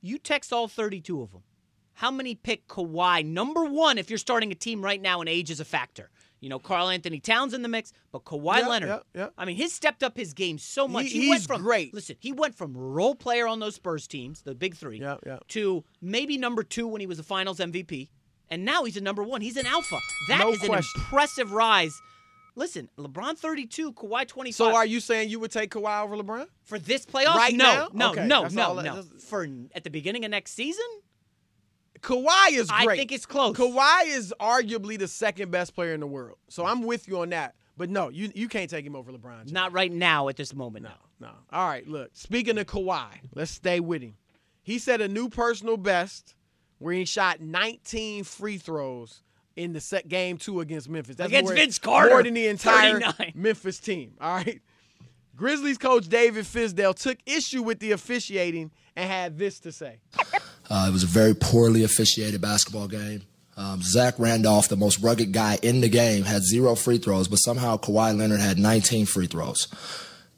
you 0.00 0.18
text 0.18 0.52
all 0.52 0.66
32 0.66 1.22
of 1.22 1.30
them. 1.32 1.42
How 1.94 2.10
many 2.10 2.34
pick 2.34 2.66
Kawhi 2.66 3.24
number 3.24 3.64
one 3.64 3.98
if 3.98 4.08
you're 4.10 4.18
starting 4.18 4.50
a 4.50 4.54
team 4.54 4.82
right 4.82 5.00
now 5.00 5.20
and 5.20 5.28
age 5.28 5.50
is 5.50 5.60
a 5.60 5.64
factor? 5.64 6.10
You 6.40 6.48
know, 6.48 6.58
Karl-Anthony 6.58 7.20
Towns 7.20 7.52
in 7.52 7.60
the 7.60 7.68
mix, 7.68 7.92
but 8.10 8.24
Kawhi 8.24 8.66
Leonard. 8.66 8.88
yeah, 8.88 8.98
yeah. 9.14 9.28
I 9.36 9.44
mean, 9.44 9.56
he's 9.56 9.74
stepped 9.74 10.02
up 10.02 10.16
his 10.16 10.32
game 10.32 10.56
so 10.56 10.88
much. 10.88 11.10
He- 11.10 11.28
went 11.28 11.40
he's 11.40 11.46
from, 11.46 11.60
great. 11.62 11.92
Listen, 11.92 12.16
he 12.18 12.32
went 12.32 12.54
from 12.54 12.74
role 12.74 13.14
player 13.14 13.46
on 13.46 13.60
those 13.60 13.74
Spurs 13.74 14.06
teams, 14.06 14.40
the 14.40 14.54
big 14.54 14.74
three, 14.74 14.98
Yeah, 14.98 15.16
yeah. 15.26 15.38
to 15.48 15.84
maybe 16.00 16.38
number 16.38 16.62
two 16.62 16.88
when 16.88 17.02
he 17.02 17.06
was 17.06 17.18
a 17.18 17.22
Finals 17.22 17.58
MVP, 17.58 18.08
and 18.48 18.64
now 18.64 18.84
he's 18.84 18.96
a 18.96 19.02
number 19.02 19.22
one. 19.22 19.42
He's 19.42 19.58
an 19.58 19.66
alpha. 19.66 19.98
That 20.28 20.48
is 20.48 20.60
No 20.60 20.64
an 20.64 20.70
question. 20.70 21.00
impressive 21.02 21.52
rise. 21.52 22.00
Listen, 22.56 22.88
LeBron 22.98 23.38
32, 23.38 23.92
Kawhi 23.92 24.26
25. 24.26 24.54
So 24.54 24.74
are 24.74 24.84
you 24.86 25.00
saying 25.00 25.28
you 25.30 25.38
would 25.40 25.50
take 25.52 25.70
Kawhi 25.70 26.02
over 26.02 26.16
LeBron? 26.16 26.46
for 26.62 26.78
this 26.78 27.06
playoff? 27.06 27.34
Right 27.36 27.54
no, 27.54 27.64
now? 27.64 27.88
no, 27.92 28.10
Okay, 28.12 28.26
no, 28.26 28.48
no, 28.48 28.80
no. 28.80 29.02
For 29.20 29.46
at 29.74 29.84
the 29.84 29.90
beginning 29.90 30.24
of 30.24 30.30
next 30.30 30.52
season, 30.52 30.84
Kawhi 32.00 32.52
is 32.52 32.68
I 32.72 32.84
great. 32.84 32.98
think 32.98 33.12
it's 33.12 33.26
close. 33.26 33.56
Kawhi 33.56 34.06
is 34.06 34.34
arguably 34.40 34.98
the 34.98 35.08
second 35.08 35.50
best 35.50 35.74
player 35.74 35.92
in 35.92 36.00
the 36.00 36.06
world. 36.06 36.38
So 36.48 36.64
I'm 36.64 36.82
with 36.82 37.06
you 37.08 37.20
on 37.20 37.30
that. 37.30 37.54
But 37.76 37.88
no, 37.90 38.08
you 38.08 38.30
you 38.34 38.48
can't 38.48 38.68
take 38.68 38.84
him 38.84 38.94
over 38.96 39.10
LeBron. 39.12 39.38
James. 39.38 39.52
not 39.52 39.72
right 39.72 39.90
now 39.92 40.28
at 40.28 40.36
this 40.36 40.54
moment. 40.54 40.84
No. 40.84 40.92
No. 41.18 41.30
All 41.52 41.66
right, 41.68 41.86
look. 41.86 42.10
Speaking 42.14 42.56
of 42.58 42.66
Kawhi, 42.66 43.08
let's 43.34 43.50
stay 43.50 43.80
with 43.80 44.02
him. 44.02 44.14
He 44.62 44.78
set 44.78 45.00
a 45.00 45.08
new 45.08 45.28
personal 45.28 45.76
best 45.76 46.34
where 46.78 46.94
he 46.94 47.04
shot 47.04 47.40
19 47.40 48.24
free 48.24 48.56
throws 48.58 49.22
in 49.60 49.72
the 49.72 49.80
set 49.80 50.08
game 50.08 50.38
two 50.38 50.60
against 50.60 50.88
Memphis. 50.88 51.16
That's 51.16 51.28
Against 51.28 51.50
more, 51.50 51.54
Vince 51.54 51.78
Carter, 51.78 52.10
More 52.10 52.22
than 52.22 52.34
the 52.34 52.46
entire 52.46 53.00
39. 53.00 53.32
Memphis 53.34 53.78
team. 53.78 54.14
All 54.20 54.34
right. 54.36 54.60
Grizzlies 55.36 55.78
coach 55.78 56.08
David 56.08 56.44
Fizdale 56.44 56.94
took 56.94 57.18
issue 57.26 57.62
with 57.62 57.78
the 57.78 57.92
officiating 57.92 58.70
and 58.96 59.10
had 59.10 59.38
this 59.38 59.60
to 59.60 59.72
say. 59.72 60.00
Uh, 60.68 60.86
it 60.88 60.92
was 60.92 61.02
a 61.02 61.06
very 61.06 61.34
poorly 61.34 61.82
officiated 61.82 62.40
basketball 62.40 62.88
game. 62.88 63.22
Um, 63.56 63.82
Zach 63.82 64.14
Randolph, 64.18 64.68
the 64.68 64.76
most 64.76 65.00
rugged 65.00 65.32
guy 65.32 65.58
in 65.62 65.80
the 65.80 65.88
game, 65.88 66.24
had 66.24 66.42
zero 66.42 66.74
free 66.74 66.98
throws, 66.98 67.28
but 67.28 67.36
somehow 67.36 67.76
Kawhi 67.76 68.16
Leonard 68.16 68.40
had 68.40 68.58
19 68.58 69.06
free 69.06 69.26
throws. 69.26 69.66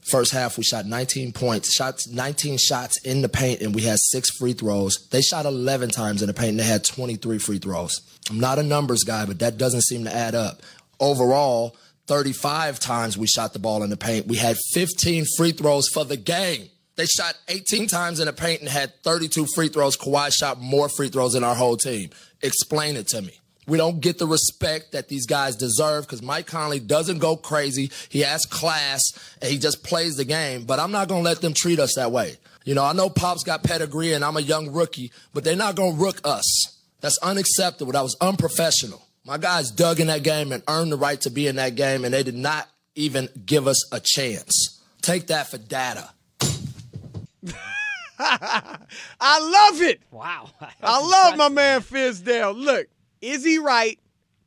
First 0.03 0.33
half, 0.33 0.59
we 0.59 0.65
shot 0.65 0.85
19 0.85 1.33
points, 1.33 1.73
shots 1.73 2.09
19 2.09 2.59
shots 2.59 3.01
in 3.03 3.23
the 3.23 3.29
paint, 3.29 3.61
and 3.61 3.75
we 3.75 3.83
had 3.83 3.99
six 4.01 4.31
free 4.31 4.53
throws. 4.53 5.07
They 5.11 5.21
shot 5.21 5.47
11 5.47 5.91
times 5.91 6.23
in 6.23 6.27
the 6.27 6.35
paint, 6.35 6.51
and 6.51 6.61
they 6.61 6.65
had 6.65 6.85
23 6.85 7.39
free 7.39 7.59
throws. 7.59 8.01
I'm 8.29 8.41
not 8.41 8.59
a 8.59 8.65
numbers 8.65 9.05
guy, 9.05 9.27
but 9.27 9.39
that 9.39 9.59
doesn't 9.59 9.83
seem 9.83 10.05
to 10.05 10.15
add 10.15 10.35
up. 10.35 10.63
Overall, 10.99 11.77
35 12.09 12.81
times 12.81 13.17
we 13.17 13.29
shot 13.29 13.53
the 13.53 13.61
ball 13.61 13.85
in 13.85 13.91
the 13.91 13.97
paint. 13.97 14.27
We 14.27 14.37
had 14.37 14.57
15 14.75 15.25
free 15.37 15.53
throws 15.53 15.89
for 15.89 16.05
the 16.05 16.17
game. 16.17 16.69
They 16.97 17.07
shot 17.07 17.39
18 17.49 17.87
times 17.87 18.21
in 18.21 18.27
the 18.27 18.33
paint 18.33 18.61
and 18.61 18.69
had 18.69 18.93
32 19.03 19.47
free 19.55 19.69
throws. 19.69 19.97
Kawhi 19.97 20.33
shot 20.33 20.61
more 20.61 20.89
free 20.89 21.09
throws 21.09 21.33
than 21.33 21.45
our 21.45 21.55
whole 21.55 21.77
team. 21.77 22.11
Explain 22.43 22.97
it 22.97 23.07
to 23.09 23.23
me. 23.23 23.39
We 23.67 23.79
don't 23.79 24.01
get 24.01 24.19
the 24.19 24.27
respect 24.27 24.93
that 24.93 25.09
these 25.09 25.27
guys 25.27 25.55
deserve 25.55 26.05
because 26.05 26.21
Mike 26.23 26.47
Conley 26.47 26.81
doesn't 26.81 27.19
go 27.19 27.37
crazy. 27.37 27.91
He 28.09 28.21
has 28.21 28.45
class 28.45 29.01
and 29.41 29.51
he 29.51 29.59
just 29.59 29.85
plays 29.85 30.17
the 30.17 30.25
game. 30.25 30.65
But 30.65 30.81
I'm 30.81 30.91
not 30.91 31.09
going 31.09 31.23
to 31.23 31.29
let 31.29 31.41
them 31.41 31.55
treat 31.55 31.79
us 31.79 31.95
that 31.95 32.11
way. 32.11 32.37
You 32.65 32.75
know, 32.75 32.85
I 32.85 32.93
know 32.93 33.09
Pop's 33.09 33.45
got 33.45 33.63
pedigree 33.63 34.13
and 34.13 34.25
I'm 34.25 34.37
a 34.37 34.41
young 34.41 34.73
rookie, 34.73 35.13
but 35.33 35.45
they're 35.45 35.57
not 35.57 35.77
going 35.77 35.97
to 35.97 36.03
rook 36.03 36.21
us. 36.25 36.79
That's 37.01 37.19
unacceptable. 37.19 37.93
That 37.93 38.03
was 38.03 38.17
unprofessional. 38.21 39.03
My 39.25 39.39
guys 39.39 39.71
dug 39.71 40.01
in 40.01 40.09
that 40.09 40.25
game 40.25 40.51
and 40.51 40.63
earned 40.67 40.91
the 40.91 40.97
right 40.97 41.21
to 41.21 41.31
be 41.31 41.47
in 41.47 41.57
that 41.57 41.77
game, 41.77 42.05
and 42.05 42.13
they 42.13 42.25
did 42.25 42.35
not 42.35 42.69
even 42.97 43.29
give 43.47 43.69
us 43.69 43.93
a 43.93 44.01
chance. 44.01 44.81
Take 45.01 45.29
that 45.29 45.49
for 45.49 45.59
data. 45.59 46.11
I 48.19 48.79
love 49.71 49.83
it. 49.83 50.01
Wow. 50.11 50.51
I 50.83 51.01
love 51.01 51.37
my 51.37 51.49
man 51.49 51.81
Fizdale. 51.81 52.57
Look, 52.57 52.87
is 53.23 53.45
he 53.45 53.59
right? 53.59 53.99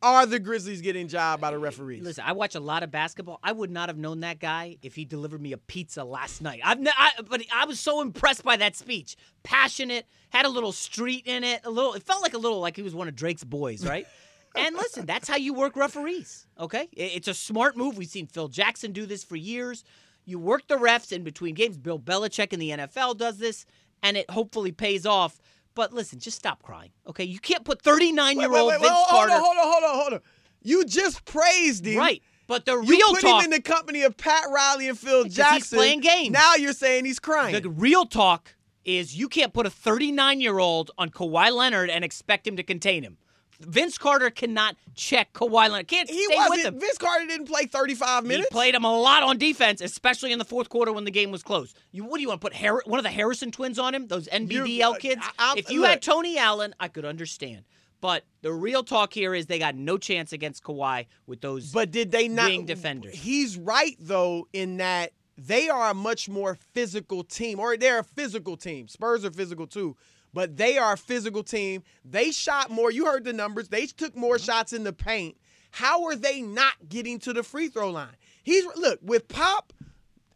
Are 0.02 0.28
the 0.28 0.38
Grizzlies 0.38 0.82
getting 0.82 1.08
job 1.08 1.42
by 1.42 1.50
the 1.50 1.58
referees? 1.58 2.04
Listen, 2.04 2.26
I 2.28 2.34
watch 2.34 2.54
a 2.54 2.60
lot 2.60 2.84
of 2.84 2.92
basketball. 2.92 3.40
I 3.42 3.52
would 3.52 3.72
not 3.72 3.90
have 3.90 3.98
known 3.98 4.20
that 4.20 4.40
guy 4.40 4.78
if 4.84 4.94
he 4.94 5.04
delivered 5.04 5.42
me 5.42 5.52
a 5.52 5.58
pizza 5.58 6.04
last 6.04 6.42
night. 6.44 6.60
I've 6.64 6.80
ne- 6.80 6.92
I, 6.96 7.12
but 7.28 7.42
I 7.52 7.66
was 7.66 7.80
so 7.80 8.02
impressed 8.02 8.44
by 8.44 8.56
that 8.58 8.76
speech. 8.76 9.16
Passionate, 9.42 10.06
had 10.30 10.46
a 10.46 10.50
little 10.50 10.72
street 10.72 11.26
in 11.26 11.44
it. 11.44 11.62
A 11.64 11.72
little. 11.72 11.94
It 11.94 12.04
felt 12.04 12.22
like 12.22 12.36
a 12.36 12.38
little 12.38 12.60
like 12.60 12.76
he 12.76 12.84
was 12.84 12.94
one 12.94 13.08
of 13.08 13.16
Drake's 13.16 13.44
boys, 13.44 13.84
right? 13.84 14.06
and 14.56 14.76
listen, 14.76 15.08
that's 15.08 15.28
how 15.28 15.38
you 15.38 15.56
work 15.56 15.76
referees. 15.76 16.46
Okay, 16.60 16.88
it's 16.92 17.28
a 17.28 17.34
smart 17.34 17.76
move. 17.76 17.98
We've 17.98 18.08
seen 18.08 18.28
Phil 18.28 18.50
Jackson 18.50 18.92
do 18.92 19.08
this 19.08 19.24
for 19.24 19.38
years. 19.38 19.84
You 20.26 20.38
work 20.38 20.68
the 20.68 20.78
refs 20.78 21.12
in 21.12 21.24
between 21.24 21.56
games. 21.56 21.78
Bill 21.78 22.00
Belichick 22.00 22.54
in 22.54 22.60
the 22.60 22.70
NFL 22.72 23.18
does 23.18 23.38
this, 23.38 23.66
and 24.04 24.18
it 24.18 24.30
hopefully 24.30 24.72
pays 24.72 25.06
off. 25.06 25.40
But 25.76 25.94
listen, 25.94 26.20
just 26.20 26.38
stop 26.38 26.64
crying. 26.64 26.92
Okay, 27.08 27.26
you 27.26 27.40
can't 27.40 27.64
put 27.64 27.82
39 27.82 28.40
year 28.40 28.56
old 28.56 28.72
Vince 28.74 28.88
hold 28.88 29.08
Carter. 29.10 29.34
on, 29.34 29.42
hold 29.42 29.58
on, 29.58 29.64
hold 29.72 29.84
on, 29.84 29.96
hold 29.96 30.14
on. 30.14 30.20
You 30.64 30.86
just 30.86 31.26
praised 31.26 31.86
him. 31.86 31.98
Right. 32.00 32.24
But 32.48 32.66
the 32.66 32.78
real 32.78 32.90
you 32.98 33.06
put 33.12 33.22
talk. 33.22 33.40
him 33.44 33.46
in 33.46 33.50
the 33.52 33.62
company 33.62 34.04
of 34.04 34.18
Pat 34.18 34.46
Riley 34.52 34.88
and 34.88 34.98
Phil 34.98 35.24
Because 35.24 35.36
he's 35.36 35.46
Jackson. 35.46 35.78
playing 35.78 36.00
games. 36.02 36.32
Now 36.32 36.56
you're 36.56 36.74
saying 36.74 37.06
he's 37.06 37.20
crying. 37.20 37.62
the 37.62 37.70
real 37.70 38.06
talk 38.06 38.56
is 38.84 39.16
you 39.18 39.28
can't 39.28 39.52
put 39.52 39.66
a 39.66 39.70
39 39.70 40.40
year 40.42 40.60
old 40.60 40.92
on 40.98 41.10
Kawhi 41.10 41.52
Leonard 41.52 41.90
and 41.90 42.04
expect 42.06 42.48
him 42.48 42.56
to 42.58 42.64
contain 42.64 43.04
him. 43.04 43.18
Vince 43.62 43.98
Carter 43.98 44.30
cannot 44.30 44.76
check 44.96 45.34
Kawhi 45.34 45.70
Leonard. 45.70 45.88
Can't 45.88 46.10
he 46.10 46.24
stay 46.26 46.36
wasn't. 46.36 46.56
with 46.56 46.65
him. 46.65 46.80
Vince 46.80 46.98
Carter 46.98 47.26
didn't 47.28 47.48
play 47.48 47.65
35 47.65 48.24
minutes. 48.24 48.48
He 48.50 48.54
played 48.54 48.76
him 48.76 48.84
a 48.84 49.00
lot 49.00 49.24
on 49.24 49.38
defense, 49.38 49.82
especially 49.82 50.32
in 50.32 50.39
the 50.39 50.46
fourth 50.46 50.70
quarter 50.70 50.91
when 50.94 51.04
the 51.06 51.12
game 51.12 51.32
was 51.32 51.44
close. 51.44 51.74
You, 51.91 52.04
what 52.06 52.18
do 52.18 52.22
you 52.22 52.28
want 52.30 52.41
to 52.41 52.46
put 52.46 52.56
Har- 52.56 52.84
one 52.86 53.00
of 53.00 53.04
the 53.04 53.10
Harrison 53.12 53.52
twins 53.52 53.80
on 53.80 53.96
him? 53.96 54.08
Those 54.08 54.28
NBDL 54.28 54.68
You're- 54.68 54.84
uh, 54.84 54.94
kids. 54.96 55.22
I- 55.39 55.56
if 55.58 55.70
you 55.70 55.82
look. 55.82 55.89
had 55.89 56.02
Tony 56.02 56.38
Allen, 56.38 56.74
I 56.80 56.88
could 56.88 57.06
understand. 57.06 57.63
But 58.02 58.24
the 58.41 58.52
real 58.54 58.84
talk 58.84 59.13
here 59.13 59.34
is 59.34 59.48
they 59.48 59.58
got 59.58 59.74
no 59.76 59.98
chance 59.98 60.32
against 60.34 60.63
Kawhi 60.63 61.08
with 61.26 61.41
those. 61.41 61.72
But 61.72 61.91
did 61.91 62.12
they 62.12 62.28
not? 62.28 62.50
wing 62.50 62.65
defenders. 62.65 63.15
He's 63.15 63.58
right 63.58 63.96
though 64.00 64.48
in 64.54 64.78
that 64.78 65.12
they 65.38 65.70
are 65.70 65.89
a 65.89 65.94
much 65.94 66.30
more 66.30 66.56
physical 66.74 67.24
team, 67.24 67.60
or 67.60 67.76
they're 67.78 68.00
a 68.00 68.04
physical 68.04 68.58
team. 68.58 68.88
Spurs 68.88 69.26
are 69.26 69.32
physical 69.32 69.65
too, 69.65 69.98
but 70.36 70.58
they 70.58 70.78
are 70.78 70.93
a 70.93 70.98
physical 70.98 71.41
team. 71.41 71.82
They 72.04 72.30
shot 72.30 72.69
more. 72.69 72.91
You 72.91 73.06
heard 73.06 73.24
the 73.24 73.32
numbers. 73.32 73.69
They 73.69 73.86
took 73.86 74.15
more 74.15 74.36
mm-hmm. 74.36 74.43
shots 74.43 74.74
in 74.74 74.84
the 74.84 74.91
paint. 74.93 75.38
How 75.71 76.04
are 76.04 76.15
they 76.15 76.41
not 76.41 76.74
getting 76.89 77.19
to 77.19 77.34
the 77.34 77.41
free 77.41 77.69
throw 77.69 77.89
line? 77.89 78.15
He's 78.43 78.65
look 78.76 79.00
with 79.02 79.28
Pop. 79.30 79.74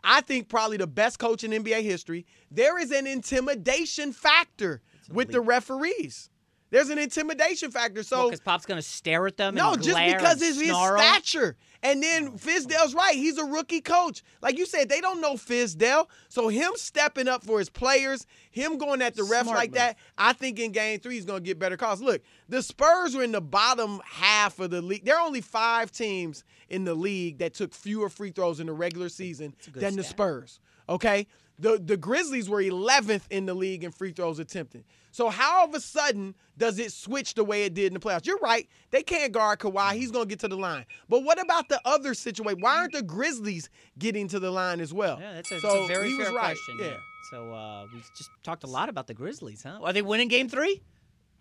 I 0.02 0.22
think 0.22 0.48
probably 0.48 0.78
the 0.78 0.88
best 0.88 1.20
coach 1.20 1.44
in 1.44 1.52
NBA 1.52 1.84
history. 1.84 2.26
There 2.50 2.80
is 2.80 2.92
an 2.92 3.06
intimidation 3.06 4.14
factor 4.14 4.82
with 5.12 5.32
the 5.32 5.42
referees. 5.42 6.30
There's 6.70 6.90
an 6.90 6.98
intimidation 6.98 7.70
factor. 7.70 8.02
So 8.04 8.30
because 8.30 8.40
Pop's 8.40 8.66
going 8.66 8.80
to 8.80 8.88
stare 8.88 9.28
at 9.28 9.36
them. 9.36 9.54
no, 9.56 9.76
just 9.76 9.98
because 9.98 10.42
it's 10.42 10.62
his 10.62 10.76
stature. 10.76 11.58
And 11.82 12.04
then 12.04 12.32
mm. 12.32 12.42
Fizdale's 12.42 12.94
right. 12.94 13.16
He's 13.16 13.38
a 13.38 13.46
rookie 13.46 13.82
coach. 13.82 14.24
Like 14.42 14.58
you 14.58 14.66
said, 14.66 14.90
they 14.90 15.00
don't 15.00 15.22
know 15.22 15.36
Fizdale. 15.36 16.08
So 16.28 16.50
him 16.50 16.72
stepping 16.76 17.28
up 17.28 17.44
for 17.44 17.60
his 17.60 17.70
players, 17.70 18.26
him 18.52 18.78
going 18.78 19.02
at 19.02 19.16
the 19.16 19.22
refs 19.24 19.44
Smart 19.44 19.58
like 19.58 19.70
move. 19.70 19.78
that, 19.78 19.98
I 20.18 20.34
think 20.34 20.60
in 20.60 20.72
game 20.72 21.00
three 21.00 21.16
he's 21.16 21.26
going 21.26 21.42
to 21.42 21.46
get 21.46 21.58
better 21.58 21.78
calls. 21.78 22.02
Look, 22.02 22.22
the 22.50 22.62
Spurs 22.62 23.16
are 23.16 23.24
in 23.24 23.32
the 23.32 23.42
bottom 23.42 24.02
half 24.06 24.60
of 24.60 24.72
the 24.72 24.82
league. 24.82 25.06
There 25.06 25.18
are 25.18 25.26
only 25.26 25.42
five 25.42 25.92
teams 25.92 26.44
in 26.68 26.84
the 26.84 26.96
league 26.96 27.38
that 27.38 27.54
took 27.54 27.74
fewer 27.74 28.10
free 28.10 28.32
throws 28.32 28.60
in 28.60 28.68
the 28.68 28.74
regular 28.74 29.10
season 29.10 29.54
than 29.74 29.96
the. 29.96 30.04
Spurs. 30.04 30.60
Okay? 30.90 31.28
The 31.60 31.78
the 31.78 31.98
Grizzlies 31.98 32.50
were 32.50 32.62
11th 32.62 33.24
in 33.30 33.46
the 33.46 33.54
league 33.54 33.84
in 33.84 33.92
free 33.92 34.12
throws 34.12 34.40
attempted. 34.40 34.86
So 35.12 35.30
how 35.30 35.60
all 35.60 35.66
of 35.66 35.74
a 35.74 35.80
sudden 35.80 36.36
does 36.58 36.80
it 36.80 36.92
switch 36.92 37.34
the 37.34 37.44
way 37.44 37.64
it 37.64 37.74
did 37.74 37.88
in 37.88 37.94
the 37.94 38.00
playoffs? 38.00 38.26
You're 38.26 38.40
right. 38.40 38.68
They 38.92 39.04
can't 39.04 39.32
guard 39.32 39.60
Kawhi. 39.60 39.94
He's 39.94 40.12
going 40.12 40.26
to 40.26 40.30
get 40.30 40.40
to 40.42 40.48
the 40.48 40.58
line. 40.58 40.86
But 41.08 41.24
what 41.24 41.42
about 41.42 41.68
the 41.68 41.82
other 41.86 42.14
situation? 42.14 42.62
Why 42.62 42.78
aren't 42.78 42.94
the 42.94 43.02
Grizzlies 43.02 43.70
getting 43.98 44.28
to 44.30 44.40
the 44.40 44.52
line 44.52 44.80
as 44.80 44.94
well? 44.94 45.18
Yeah, 45.20 45.34
that's 45.34 45.52
a, 45.52 45.60
so 45.60 45.68
it's 45.68 45.86
a 45.86 45.94
very 45.94 46.10
he 46.10 46.16
was 46.16 46.28
fair 46.28 46.36
right. 46.36 46.56
question. 46.56 46.78
Yeah. 46.80 46.98
So 47.32 47.54
uh, 47.54 47.86
we 47.94 48.00
just 48.16 48.30
talked 48.44 48.64
a 48.64 48.68
lot 48.68 48.90
about 48.90 49.08
the 49.08 49.14
Grizzlies, 49.14 49.64
huh? 49.64 49.80
Are 49.82 49.94
they 49.94 50.02
winning 50.02 50.28
Game 50.28 50.48
Three? 50.48 50.82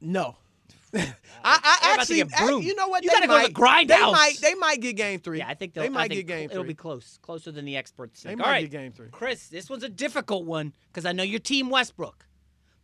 No. 0.00 0.36
I, 0.94 1.04
I 1.44 1.94
to 1.94 2.00
actually, 2.00 2.22
eh, 2.22 2.24
broomed. 2.38 2.64
you 2.64 2.74
know 2.74 2.88
what? 2.88 3.04
You 3.04 3.10
they 3.10 3.16
gotta 3.16 3.26
go 3.26 3.40
to 3.40 3.46
the 3.48 3.52
grind 3.52 3.90
they 3.90 4.00
might, 4.00 4.34
they 4.40 4.54
might 4.54 4.80
get 4.80 4.96
game 4.96 5.20
three. 5.20 5.38
Yeah, 5.38 5.48
I 5.48 5.54
think 5.54 5.74
they'll, 5.74 5.84
they 5.84 5.90
might 5.90 6.08
think 6.08 6.26
get 6.26 6.38
game 6.38 6.48
three. 6.48 6.54
It'll 6.54 6.64
be 6.64 6.74
close, 6.74 7.18
closer 7.20 7.52
than 7.52 7.64
the 7.64 7.76
experts 7.76 8.22
think. 8.22 8.32
They 8.32 8.36
might 8.36 8.46
All 8.46 8.52
right, 8.52 8.70
get 8.70 8.70
game 8.70 8.92
three. 8.92 9.08
Chris, 9.10 9.48
this 9.48 9.68
one's 9.68 9.82
a 9.82 9.88
difficult 9.88 10.46
one 10.46 10.72
because 10.88 11.04
I 11.04 11.12
know 11.12 11.22
your 11.22 11.40
team 11.40 11.68
Westbrook, 11.68 12.26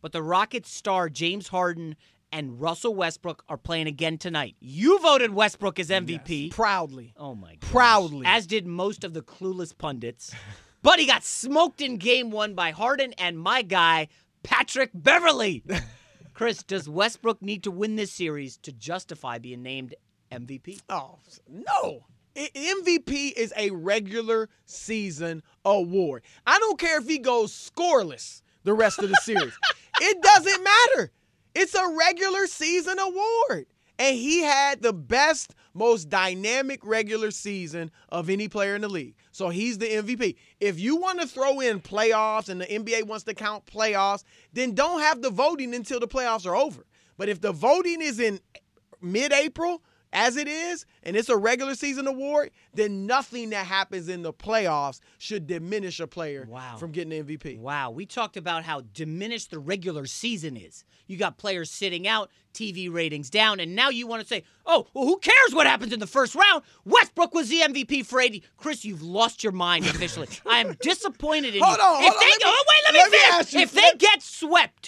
but 0.01 0.11
the 0.11 0.21
Rockets 0.21 0.71
star 0.71 1.09
James 1.09 1.47
Harden 1.47 1.95
and 2.31 2.59
Russell 2.59 2.93
Westbrook 2.93 3.43
are 3.47 3.57
playing 3.57 3.87
again 3.87 4.17
tonight. 4.17 4.55
You 4.59 4.99
voted 4.99 5.33
Westbrook 5.33 5.79
as 5.79 5.89
MVP. 5.89 6.51
Proudly. 6.51 7.13
Oh 7.17 7.33
my 7.33 7.55
gosh. 7.55 7.71
Proudly. 7.71 8.25
As 8.25 8.45
did 8.45 8.67
most 8.67 9.03
of 9.03 9.13
the 9.13 9.21
clueless 9.21 9.75
pundits. 9.75 10.35
but 10.83 10.99
he 10.99 11.05
got 11.05 11.23
smoked 11.23 11.81
in 11.81 11.97
game 11.97 12.31
one 12.31 12.53
by 12.53 12.71
Harden 12.71 13.13
and 13.13 13.39
my 13.39 13.61
guy, 13.61 14.09
Patrick 14.43 14.91
Beverley. 14.93 15.63
Chris, 16.35 16.63
does 16.63 16.89
Westbrook 16.89 17.41
need 17.41 17.63
to 17.63 17.71
win 17.71 17.95
this 17.95 18.11
series 18.11 18.57
to 18.57 18.73
justify 18.73 19.37
being 19.37 19.63
named 19.63 19.95
MVP? 20.33 20.81
Oh 20.89 21.17
no. 21.47 22.01
MVP 22.35 23.31
is 23.37 23.53
a 23.55 23.71
regular 23.71 24.49
season 24.65 25.41
award. 25.63 26.23
I 26.45 26.59
don't 26.59 26.77
care 26.77 26.99
if 26.99 27.07
he 27.07 27.19
goes 27.19 27.53
scoreless 27.53 28.41
the 28.65 28.73
rest 28.73 28.99
of 28.99 29.07
the 29.07 29.15
series. 29.23 29.57
it 30.01 30.21
doesn't 30.21 30.61
matter. 30.61 31.13
It's 31.55 31.73
a 31.73 31.95
regular 31.97 32.47
season 32.47 32.99
award. 32.99 33.67
And 33.97 34.17
he 34.17 34.43
had 34.43 34.81
the 34.81 34.91
best, 34.91 35.55
most 35.73 36.09
dynamic 36.09 36.85
regular 36.85 37.31
season 37.31 37.91
of 38.09 38.29
any 38.29 38.49
player 38.49 38.75
in 38.75 38.81
the 38.81 38.89
league. 38.89 39.15
So 39.35 39.49
he's 39.49 39.79
the 39.79 39.87
MVP. 39.87 40.37
If 40.61 40.79
you 40.79 40.95
want 40.95 41.19
to 41.19 41.27
throw 41.27 41.59
in 41.59 41.81
playoffs 41.81 42.47
and 42.47 42.61
the 42.61 42.65
NBA 42.67 43.03
wants 43.05 43.25
to 43.25 43.33
count 43.33 43.65
playoffs, 43.65 44.23
then 44.53 44.73
don't 44.73 45.01
have 45.01 45.21
the 45.21 45.29
voting 45.29 45.75
until 45.75 45.99
the 45.99 46.07
playoffs 46.07 46.45
are 46.45 46.55
over. 46.55 46.85
But 47.17 47.27
if 47.27 47.41
the 47.41 47.51
voting 47.51 48.01
is 48.01 48.21
in 48.21 48.39
mid 49.01 49.33
April, 49.33 49.83
as 50.15 50.37
it 50.37 50.47
is, 50.47 50.85
and 51.03 51.15
it's 51.15 51.29
a 51.29 51.35
regular 51.37 51.75
season 51.75 52.07
award, 52.07 52.51
then 52.73 53.05
nothing 53.05 53.49
that 53.51 53.65
happens 53.67 54.07
in 54.09 54.21
the 54.23 54.33
playoffs 54.33 54.99
should 55.17 55.45
diminish 55.45 55.99
a 55.99 56.07
player 56.07 56.47
Wow. 56.49 56.77
from 56.77 56.91
getting 56.91 57.09
the 57.09 57.37
MVP. 57.37 57.59
Wow, 57.59 57.91
we 57.91 58.05
talked 58.05 58.37
about 58.37 58.63
how 58.63 58.81
diminished 58.93 59.51
the 59.51 59.59
regular 59.59 60.05
season 60.05 60.55
is. 60.57 60.83
You 61.07 61.17
got 61.17 61.37
players 61.37 61.69
sitting 61.69 62.07
out, 62.07 62.31
TV 62.53 62.91
ratings 62.91 63.29
down, 63.29 63.59
and 63.59 63.75
now 63.75 63.89
you 63.89 64.07
want 64.07 64.21
to 64.21 64.27
say, 64.27 64.43
oh, 64.65 64.87
well, 64.93 65.05
who 65.05 65.17
cares 65.19 65.53
what 65.53 65.67
happens 65.67 65.91
in 65.93 65.99
the 65.99 66.07
first 66.07 66.33
round? 66.33 66.63
Westbrook 66.85 67.33
was 67.33 67.49
the 67.49 67.59
MVP 67.59 68.05
for 68.05 68.19
80. 68.21 68.41
Chris, 68.57 68.85
you've 68.85 69.03
lost 69.03 69.43
your 69.43 69.51
mind 69.51 69.85
officially. 69.85 70.27
I 70.45 70.59
am 70.59 70.75
disappointed 70.81 71.55
in 71.55 71.61
Hold 71.61 71.77
you. 71.77 71.83
on, 71.83 72.03
if 72.03 72.09
hold 72.09 72.13
on, 72.15 72.19
they, 72.21 72.25
let 72.27 72.37
me- 72.37 72.43
oh, 72.45 72.65
wait, 72.69 72.83
let 72.85 72.93
me, 72.93 72.99
let 72.99 73.11
me 73.11 73.17
finish. 73.17 73.53
you- 73.53 73.59
if 73.59 73.71
they 73.73 73.91
get 73.97 74.21
swept, 74.23 74.84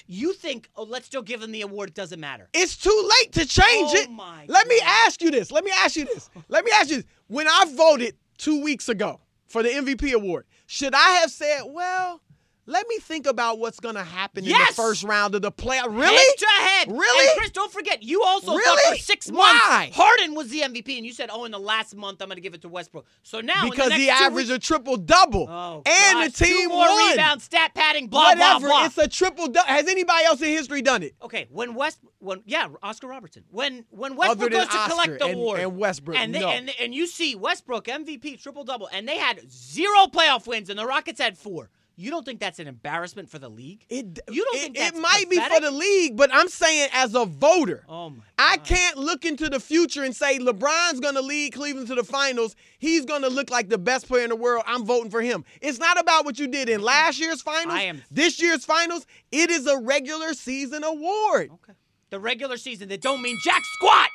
think, 0.48 0.70
oh, 0.76 0.84
let's 0.84 1.06
still 1.06 1.22
give 1.22 1.42
them 1.42 1.52
the 1.52 1.62
award. 1.62 1.90
It 1.90 1.96
doesn't 1.96 2.20
matter. 2.20 2.48
It's 2.54 2.78
too 2.78 3.10
late 3.22 3.34
to 3.34 3.46
change 3.46 3.92
Oh 3.94 3.96
it. 3.96 4.10
Let 4.50 4.68
me 4.68 4.80
ask 4.84 5.22
you 5.22 5.30
this. 5.32 5.52
Let 5.52 5.64
me 5.64 5.72
ask 5.76 5.96
you 5.96 6.06
this. 6.06 6.30
Let 6.48 6.64
me 6.64 6.72
ask 6.74 6.90
you 6.90 6.98
this. 6.98 7.06
When 7.28 7.48
I 7.48 7.66
voted 7.76 8.16
two 8.38 8.64
weeks 8.64 8.88
ago 8.88 9.20
for 9.48 9.62
the 9.62 9.70
MVP 9.70 10.14
award, 10.14 10.46
should 10.66 10.94
I 10.94 11.20
have 11.22 11.32
said, 11.32 11.64
well, 11.66 12.22
let 12.68 12.86
me 12.88 12.98
think 13.00 13.26
about 13.26 13.58
what's 13.60 13.80
going 13.80 13.96
to 13.96 14.04
happen 14.04 14.44
in 14.44 14.52
the 14.52 14.74
first 14.76 15.04
round 15.04 15.34
of 15.36 15.42
the 15.42 15.52
playoff? 15.52 15.84
Head 15.84 15.92
Really? 15.94 16.36
to 16.38 16.46
head. 16.46 16.92
Really? 16.92 17.28
And 17.30 17.38
Chris, 17.40 17.52
don't 17.52 17.72
forget, 17.72 18.04
you 18.04 18.22
also 18.24 18.48
thought 18.48 18.58
Really? 18.58 18.98
for 18.98 19.04
six 19.04 19.30
Why? 19.30 19.54
months 19.90 19.96
Harden 19.96 20.36
was 20.36 20.50
the 20.50 20.62
MVP, 20.62 20.98
and 20.98 21.06
you 21.06 21.14
said, 21.14 21.30
oh, 21.32 21.46
in 21.46 21.52
the 21.52 21.60
last 21.60 21.96
month, 21.96 22.22
I'm 22.22 22.28
going 22.28 22.36
to 22.36 22.42
give 22.42 22.54
it 22.54 22.62
to 22.62 22.68
Westbrook. 22.70 23.06
So 23.24 23.40
now, 23.42 23.70
Because 23.70 23.94
he 23.94 24.10
averaged 24.10 24.50
weeks- 24.52 24.66
a 24.66 24.68
triple 24.68 24.98
double. 24.98 25.48
Oh, 25.50 25.82
and 25.86 25.86
gosh, 26.30 26.32
the 26.34 26.46
team 26.46 26.64
two 26.64 26.70
more 26.70 26.86
won. 26.88 27.12
rebounds, 27.12 27.46
stat 27.46 27.72
padding, 27.74 28.08
blah 28.08 28.30
Whatever. 28.30 28.60
blah 28.60 28.70
blah. 28.70 28.86
It's 28.86 28.98
a 28.98 29.08
triple 29.08 29.48
double. 29.48 29.68
Has 29.68 29.88
anybody 29.88 30.26
else 30.26 30.42
in 30.42 30.50
history 30.50 30.82
done 30.82 31.04
it? 31.04 31.16
okay, 31.22 31.48
when 31.52 31.74
West, 31.74 32.00
when 32.20 32.44
yeah, 32.46 32.68
Oscar 32.84 33.08
Robertson, 33.08 33.44
when 33.50 33.86
when 33.92 34.16
Westbrook 34.18 34.52
goes 34.52 34.68
to 34.68 34.76
Oscar 34.78 34.92
collect 34.92 35.20
the 35.20 35.26
and- 35.26 35.34
award, 35.36 35.60
and 35.62 35.78
Westbrook, 35.78 36.18
and 36.18 36.36
they, 36.36 36.42
no. 36.42 36.50
and 36.50 36.70
and 36.82 36.94
you 36.94 37.08
see 37.08 37.34
Westbrook 37.36 37.86
MVP 37.86 38.42
triple 38.42 38.64
double, 38.66 38.90
and 38.92 39.08
they 39.08 39.18
had 39.18 39.50
zero 39.50 40.08
playoff 40.08 40.48
wins, 40.48 40.70
and 40.70 40.78
the 40.78 40.86
Rockets 40.86 41.22
had 41.22 41.38
four. 41.38 41.70
You 42.00 42.12
don't 42.12 42.24
think 42.24 42.40
that's 42.40 42.60
an 42.60 42.68
embarrassment 42.68 43.28
for 43.28 43.40
the 43.40 43.50
league? 43.50 43.84
It, 43.90 44.20
you 44.30 44.46
don't 44.46 44.56
it, 44.56 44.60
think 44.60 44.78
it 44.78 44.96
might 45.02 45.26
be 45.32 45.40
for 45.40 45.60
the 45.60 45.72
league, 45.72 46.16
but 46.16 46.30
I'm 46.32 46.48
saying 46.48 46.90
as 46.94 47.16
a 47.16 47.26
voter. 47.26 47.84
Oh 47.90 48.12
my! 48.12 48.24
I 48.38 48.58
can't 48.58 48.98
look 48.98 49.26
into 49.26 49.50
the 49.50 49.60
future 49.60 50.04
and 50.04 50.16
say 50.16 50.38
LeBron's 50.38 51.00
going 51.00 51.16
to 51.16 51.22
lead 51.22 51.54
Cleveland 51.54 51.88
to 51.88 51.96
the 51.96 52.04
finals. 52.04 52.56
He's 52.78 53.04
going 53.04 53.24
to 53.24 53.30
look 53.30 53.50
like 53.50 53.70
the 53.70 53.80
best 53.80 54.08
player 54.08 54.24
in 54.24 54.30
the 54.30 54.36
world. 54.36 54.64
I'm 54.68 54.86
voting 54.86 55.10
for 55.10 55.24
him. 55.24 55.44
It's 55.60 55.80
not 55.80 56.00
about 56.00 56.24
what 56.24 56.38
you 56.38 56.48
did 56.48 56.70
in 56.70 56.84
last 56.84 57.20
year's 57.20 57.42
finals, 57.42 57.80
I 57.80 57.82
am- 57.82 58.04
this 58.12 58.40
year's 58.40 58.64
finals. 58.64 59.08
It 59.32 59.50
is 59.50 59.66
a 59.66 59.80
regular 59.80 60.36
season 60.36 60.84
award. 60.84 61.50
Okay. 61.52 61.74
the 62.12 62.20
regular 62.20 62.58
season 62.58 62.90
that 62.90 63.02
don't 63.02 63.24
mean 63.24 63.40
jack 63.44 63.64
squat. 63.66 64.10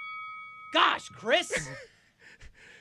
Gosh, 0.72 1.08
Chris, 1.08 1.52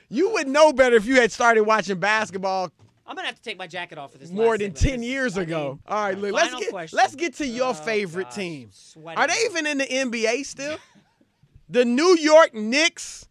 You 0.08 0.30
would 0.34 0.46
know 0.46 0.74
better 0.74 0.94
if 0.94 1.06
you 1.06 1.16
had 1.16 1.32
started 1.32 1.62
watching 1.62 1.98
basketball 1.98 2.70
I'm 3.12 3.16
gonna 3.16 3.26
have 3.28 3.36
to 3.36 3.42
take 3.42 3.58
my 3.58 3.66
jacket 3.66 3.98
off 3.98 4.12
for 4.12 4.18
this. 4.18 4.30
more 4.30 4.56
than 4.56 4.74
segment, 4.74 4.78
10 4.78 4.98
'cause, 5.00 5.06
years 5.06 5.38
I 5.38 5.42
ago. 5.42 5.68
mean, 5.72 5.78
All 5.86 6.02
right, 6.04 6.18
look, 6.18 6.32
let's 6.32 6.54
get 6.54 6.70
question. 6.70 6.96
let's 6.96 7.14
get 7.14 7.34
to 7.36 7.46
your 7.46 7.68
Oh, 7.70 7.74
favorite 7.74 8.24
gosh, 8.24 8.34
team. 8.34 8.70
Are 9.06 9.26
they 9.26 9.34
even 9.44 9.66
in 9.66 9.78
the 9.78 9.84
NBA 9.92 10.42
still? 10.44 10.78
the 11.68 11.84
New 11.84 12.16
York 12.18 12.54
Knicks, 12.54 13.28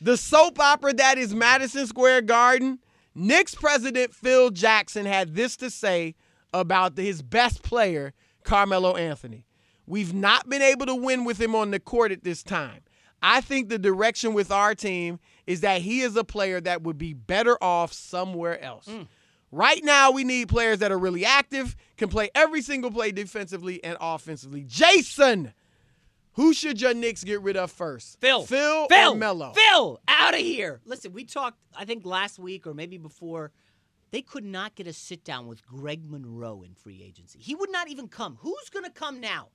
the 0.00 0.16
soap 0.16 0.58
opera 0.58 0.92
that 0.94 1.16
is 1.16 1.32
Madison 1.34 1.86
Square 1.86 2.22
Garden. 2.22 2.80
Knicks 3.14 3.54
president 3.54 4.14
Phil 4.14 4.50
Jackson 4.50 5.06
had 5.06 5.34
this 5.36 5.56
to 5.58 5.70
say 5.70 6.14
about 6.52 6.96
his 6.96 7.22
best 7.22 7.62
player, 7.62 8.12
Carmelo 8.44 8.96
Anthony. 8.96 9.46
We've 9.86 10.12
not 10.12 10.48
been 10.48 10.62
able 10.62 10.86
to 10.86 10.94
win 10.94 11.24
with 11.24 11.40
him 11.40 11.54
on 11.54 11.70
the 11.70 11.78
court 11.80 12.10
at 12.12 12.24
this 12.24 12.42
time. 12.42 12.80
I 13.22 13.40
think 13.42 13.68
the 13.68 13.78
direction 13.78 14.32
with 14.32 14.50
our 14.50 14.74
team 14.74 15.18
is 15.46 15.60
that 15.60 15.82
he 15.82 16.00
is 16.00 16.16
a 16.16 16.24
player 16.24 16.60
that 16.60 16.82
would 16.82 16.96
be 16.96 17.12
better 17.12 17.62
off 17.62 17.92
somewhere 17.92 18.58
else. 18.62 18.86
Mm. 18.86 19.08
Right 19.52 19.82
now, 19.82 20.12
we 20.12 20.22
need 20.22 20.48
players 20.48 20.78
that 20.78 20.92
are 20.92 20.98
really 20.98 21.24
active, 21.24 21.74
can 21.96 22.08
play 22.08 22.30
every 22.34 22.62
single 22.62 22.90
play 22.90 23.10
defensively 23.10 23.82
and 23.82 23.96
offensively. 24.00 24.64
Jason, 24.66 25.52
who 26.34 26.54
should 26.54 26.80
your 26.80 26.94
Knicks 26.94 27.24
get 27.24 27.40
rid 27.42 27.56
of 27.56 27.72
first? 27.72 28.20
Phil. 28.20 28.46
Phil, 28.46 28.86
Phil. 28.86 29.12
or 29.12 29.16
Melo? 29.16 29.52
Phil, 29.52 30.00
out 30.06 30.34
of 30.34 30.40
here. 30.40 30.80
Listen, 30.84 31.12
we 31.12 31.24
talked, 31.24 31.58
I 31.76 31.84
think 31.84 32.06
last 32.06 32.38
week 32.38 32.66
or 32.66 32.74
maybe 32.74 32.96
before, 32.96 33.50
they 34.12 34.22
could 34.22 34.44
not 34.44 34.76
get 34.76 34.86
a 34.86 34.92
sit 34.92 35.24
down 35.24 35.48
with 35.48 35.66
Greg 35.66 36.08
Monroe 36.08 36.62
in 36.62 36.74
free 36.74 37.02
agency. 37.04 37.40
He 37.40 37.54
would 37.56 37.70
not 37.72 37.88
even 37.88 38.06
come. 38.08 38.38
Who's 38.40 38.68
going 38.72 38.84
to 38.84 38.90
come 38.90 39.20
now? 39.20 39.48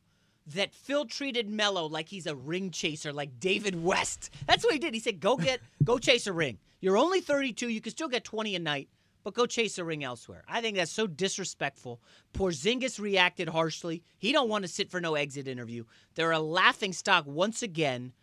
That 0.54 0.76
Phil 0.76 1.06
treated 1.06 1.50
Melo 1.50 1.88
like 1.88 2.08
he's 2.08 2.28
a 2.28 2.36
ring 2.36 2.70
chaser, 2.70 3.12
like 3.12 3.40
David 3.40 3.82
West. 3.84 4.30
That's 4.46 4.64
what 4.64 4.74
he 4.74 4.80
did. 4.80 4.94
He 4.94 5.00
said, 5.00 5.20
"Go 5.20 5.38
get, 5.38 5.60
go 5.84 5.98
chase 5.98 6.28
a 6.28 6.34
ring. 6.34 6.60
You're 6.82 6.98
only 6.98 7.20
32. 7.20 7.68
You 7.68 7.82
can 7.82 7.92
still 7.92 8.08
get 8.08 8.24
20 8.24 8.56
a 8.56 8.60
night, 8.60 8.88
but 9.26 9.34
go 9.34 9.46
chase 9.46 9.78
a 9.78 9.84
ring 9.84 10.06
elsewhere." 10.06 10.46
I 10.48 10.62
think 10.62 10.78
that's 10.78 10.90
so 10.92 11.06
disrespectful. 11.08 12.00
Porzingis 12.34 12.98
reacted 13.00 13.50
harshly. 13.50 14.02
He 14.18 14.32
don't 14.32 14.48
want 14.48 14.64
to 14.64 14.70
sit 14.70 14.90
for 14.90 15.02
no 15.02 15.16
exit 15.16 15.50
interview. 15.50 15.84
They're 16.14 16.32
a 16.32 16.40
laughing 16.40 16.94
stock 16.94 17.26
once 17.28 17.62
again. 17.62 18.14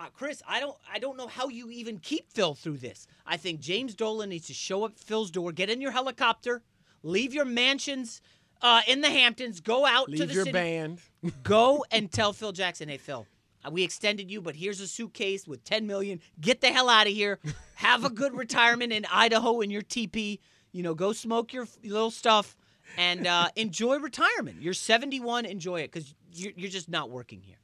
Uh, 0.00 0.06
Chris, 0.12 0.42
I 0.48 0.58
don't, 0.58 0.76
I 0.92 0.98
don't 0.98 1.16
know 1.16 1.28
how 1.28 1.46
you 1.48 1.70
even 1.70 1.98
keep 1.98 2.28
Phil 2.32 2.54
through 2.56 2.78
this. 2.78 3.06
I 3.24 3.36
think 3.36 3.60
James 3.60 3.94
Dolan 3.94 4.30
needs 4.30 4.48
to 4.48 4.52
show 4.54 4.82
up 4.84 4.92
at 4.92 4.98
Phil's 4.98 5.30
door, 5.30 5.52
get 5.52 5.70
in 5.70 5.80
your 5.80 5.92
helicopter, 5.92 6.62
leave 7.04 7.32
your 7.32 7.44
mansions 7.44 8.20
uh, 8.60 8.80
in 8.88 9.02
the 9.02 9.10
Hamptons, 9.10 9.60
go 9.60 9.86
out 9.86 10.06
to 10.06 10.12
Leave 10.12 10.28
the 10.28 10.34
your 10.34 10.44
city, 10.46 10.52
band. 10.52 11.00
go 11.44 11.84
and 11.92 12.10
tell 12.10 12.32
Phil 12.32 12.50
Jackson, 12.50 12.88
hey 12.88 12.96
Phil, 12.96 13.24
we 13.70 13.82
extended 13.82 14.30
you, 14.30 14.40
but 14.40 14.56
here's 14.56 14.80
a 14.80 14.86
suitcase 14.86 15.46
with 15.46 15.64
10 15.64 15.86
million. 15.86 16.20
Get 16.40 16.60
the 16.60 16.68
hell 16.68 16.88
out 16.88 17.06
of 17.06 17.12
here. 17.12 17.38
Have 17.76 18.04
a 18.04 18.10
good 18.10 18.34
retirement 18.34 18.92
in 18.92 19.04
Idaho 19.10 19.60
in 19.60 19.70
your 19.70 19.82
teepee. 19.82 20.40
You 20.72 20.82
know, 20.82 20.94
go 20.94 21.12
smoke 21.12 21.52
your 21.52 21.66
little 21.82 22.10
stuff 22.10 22.56
and 22.98 23.26
uh, 23.26 23.48
enjoy 23.56 23.98
retirement. 23.98 24.60
You're 24.60 24.74
71, 24.74 25.46
enjoy 25.46 25.80
it 25.80 25.92
because 25.92 26.14
you're, 26.32 26.52
you're 26.56 26.70
just 26.70 26.88
not 26.88 27.10
working 27.10 27.40
here. 27.40 27.56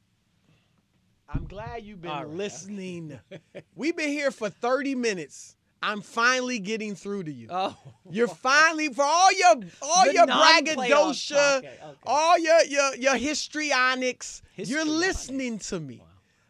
I'm 1.33 1.45
glad 1.45 1.83
you've 1.83 2.01
been 2.01 2.11
All 2.11 2.25
right. 2.25 2.35
listening. 2.35 3.19
We've 3.75 3.95
been 3.95 4.09
here 4.09 4.31
for 4.31 4.49
30 4.49 4.95
minutes. 4.95 5.55
I'm 5.81 6.01
finally 6.01 6.59
getting 6.59 6.95
through 6.95 7.23
to 7.23 7.31
you. 7.31 7.47
Oh, 7.49 7.75
You're 8.09 8.27
finally 8.27 8.89
for 8.89 9.03
all 9.03 9.33
your 9.33 9.55
all 9.81 10.05
The 10.05 10.13
your 10.13 10.25
braggadocio. 10.27 11.37
Okay, 11.37 11.67
okay. 11.67 11.97
all 12.05 12.37
your 12.37 12.63
your 12.65 12.95
your 12.95 13.15
histrionics. 13.15 14.41
You're 14.55 14.85
listening 14.85 15.59
to 15.59 15.79
me. 15.79 16.03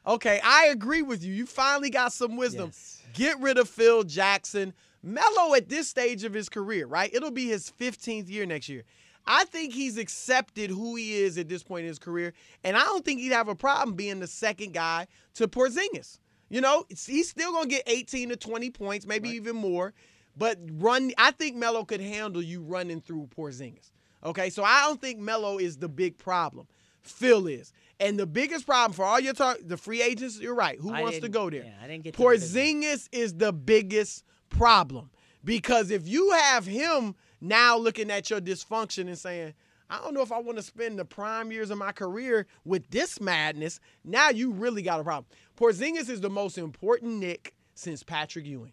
Okay, 0.06 0.41
I 0.44 0.67
agree 0.67 1.02
with 1.02 1.24
you. 1.24 1.34
You 1.34 1.46
finally 1.46 1.89
got 1.89 2.12
some 2.12 2.36
wisdom. 2.36 2.70
Yes. 2.70 3.04
Get 3.13 3.39
rid 3.39 3.58
of 3.58 3.70
Phil 3.70 4.04
Jackson. 4.04 4.74
Melo 5.04 5.56
at 5.56 5.70
this 5.70 5.88
stage 5.88 6.24
of 6.24 6.34
his 6.34 6.50
career, 6.50 6.86
right? 6.86 7.10
It'll 7.13 7.32
be 7.32 7.48
his 7.48 7.72
15th 7.80 8.30
year 8.30 8.46
next 8.46 8.70
year. 8.70 8.84
I 9.26 9.46
think 9.46 9.74
he's 9.74 9.98
accepted 9.98 10.70
who 10.70 10.96
he 10.96 11.15
is 11.15 11.38
at 11.38 11.48
this 11.48 11.63
point 11.63 11.82
in 11.84 11.88
his 11.88 12.00
career, 12.00 12.34
and 12.63 12.76
I 12.76 12.82
don't 12.82 13.06
think 13.06 13.20
he'd 13.20 13.32
have 13.32 13.48
a 13.48 13.56
problem 13.56 13.96
being 13.96 14.20
the 14.20 14.28
second 14.28 14.74
guy 14.74 15.08
to 15.36 15.48
Porzingis. 15.48 16.17
You 16.52 16.60
know, 16.60 16.86
he's 16.90 17.30
still 17.30 17.54
gonna 17.54 17.68
get 17.68 17.84
18 17.88 18.28
to 18.30 18.36
20 18.36 18.72
points, 18.72 19.08
maybe 19.08 19.30
even 19.30 19.56
more. 19.56 19.94
But 20.36 20.60
run, 20.74 21.14
I 21.18 21.32
think 21.32 21.56
Melo 21.56 21.86
could 21.86 22.02
handle 22.02 22.42
you 22.42 22.62
running 22.62 23.00
through 23.00 23.30
Porzingis. 23.36 23.92
Okay, 24.24 24.50
so 24.50 24.62
I 24.62 24.82
don't 24.82 25.00
think 25.00 25.18
Melo 25.18 25.58
is 25.58 25.78
the 25.78 25.88
big 25.88 26.18
problem. 26.18 26.68
Phil 27.02 27.48
is, 27.48 27.72
and 28.02 28.20
the 28.20 28.28
biggest 28.28 28.66
problem 28.66 28.92
for 28.92 29.06
all 29.06 29.20
your 29.20 29.34
talk, 29.34 29.60
the 29.64 29.78
free 29.78 30.02
agents. 30.02 30.40
You're 30.40 30.54
right. 30.54 30.78
Who 30.78 30.94
I 30.94 31.02
wants 31.02 31.20
to 31.20 31.30
go 31.30 31.50
there? 31.50 31.64
yeah, 31.64 31.72
I 31.82 31.88
didn't 31.88 32.04
get 32.04 32.16
to. 32.16 32.22
Porzingis 32.22 33.08
is 33.14 33.34
the 33.36 33.54
biggest 33.54 34.26
problem 34.50 35.10
because 35.46 35.90
if 35.90 36.06
you 36.06 36.32
have 36.32 36.66
him 36.66 37.16
now 37.40 37.78
looking 37.78 38.12
at 38.12 38.30
your 38.30 38.42
dysfunction 38.42 39.08
and 39.08 39.18
saying, 39.18 39.54
I 39.91 39.97
don't 39.97 40.13
know 40.13 40.21
if 40.21 40.32
I 40.32 40.39
want 40.39 40.58
to 40.58 40.63
spend 40.63 40.97
the 40.97 41.06
prime 41.06 41.51
years 41.51 41.69
of 41.69 41.77
my 41.77 41.91
career 41.91 42.47
with 42.63 42.89
this 42.89 43.19
madness. 43.19 43.80
Now 44.06 44.30
you 44.30 44.51
really 44.51 44.82
got 44.82 45.01
a 45.01 45.04
problem. 45.04 45.25
Porzingis 45.58 46.10
is 46.10 46.21
the 46.21 46.30
most 46.30 46.58
important 46.58 47.19
Knick 47.19 47.54
since 47.75 48.01
Patrick 48.01 48.45
Ewing. 48.45 48.71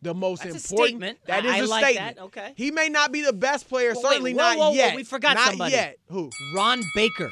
The 0.00 0.14
most 0.14 0.42
That's 0.44 0.56
a 0.56 0.60
statement. 0.60 1.18
That 1.26 1.44
I- 1.44 1.48
is 1.48 1.54
I 1.54 1.58
a 1.58 1.66
like 1.66 1.84
statement. 1.84 2.16
that. 2.16 2.22
Okay. 2.24 2.52
He 2.56 2.70
may 2.70 2.88
not 2.88 3.12
be 3.12 3.22
the 3.22 3.32
best 3.32 3.68
player, 3.68 3.92
Well, 3.92 4.02
wait, 4.02 4.08
certainly 4.10 4.32
whoa, 4.34 4.38
not 4.38 4.58
whoa, 4.58 4.68
whoa, 4.70 4.76
yet. 4.76 4.96
we 4.96 5.04
forgot 5.04 5.34
not 5.34 5.48
somebody. 5.50 5.72
yet. 5.72 5.98
Who? 6.08 6.30
Ron 6.56 6.82
Baker. 6.94 7.30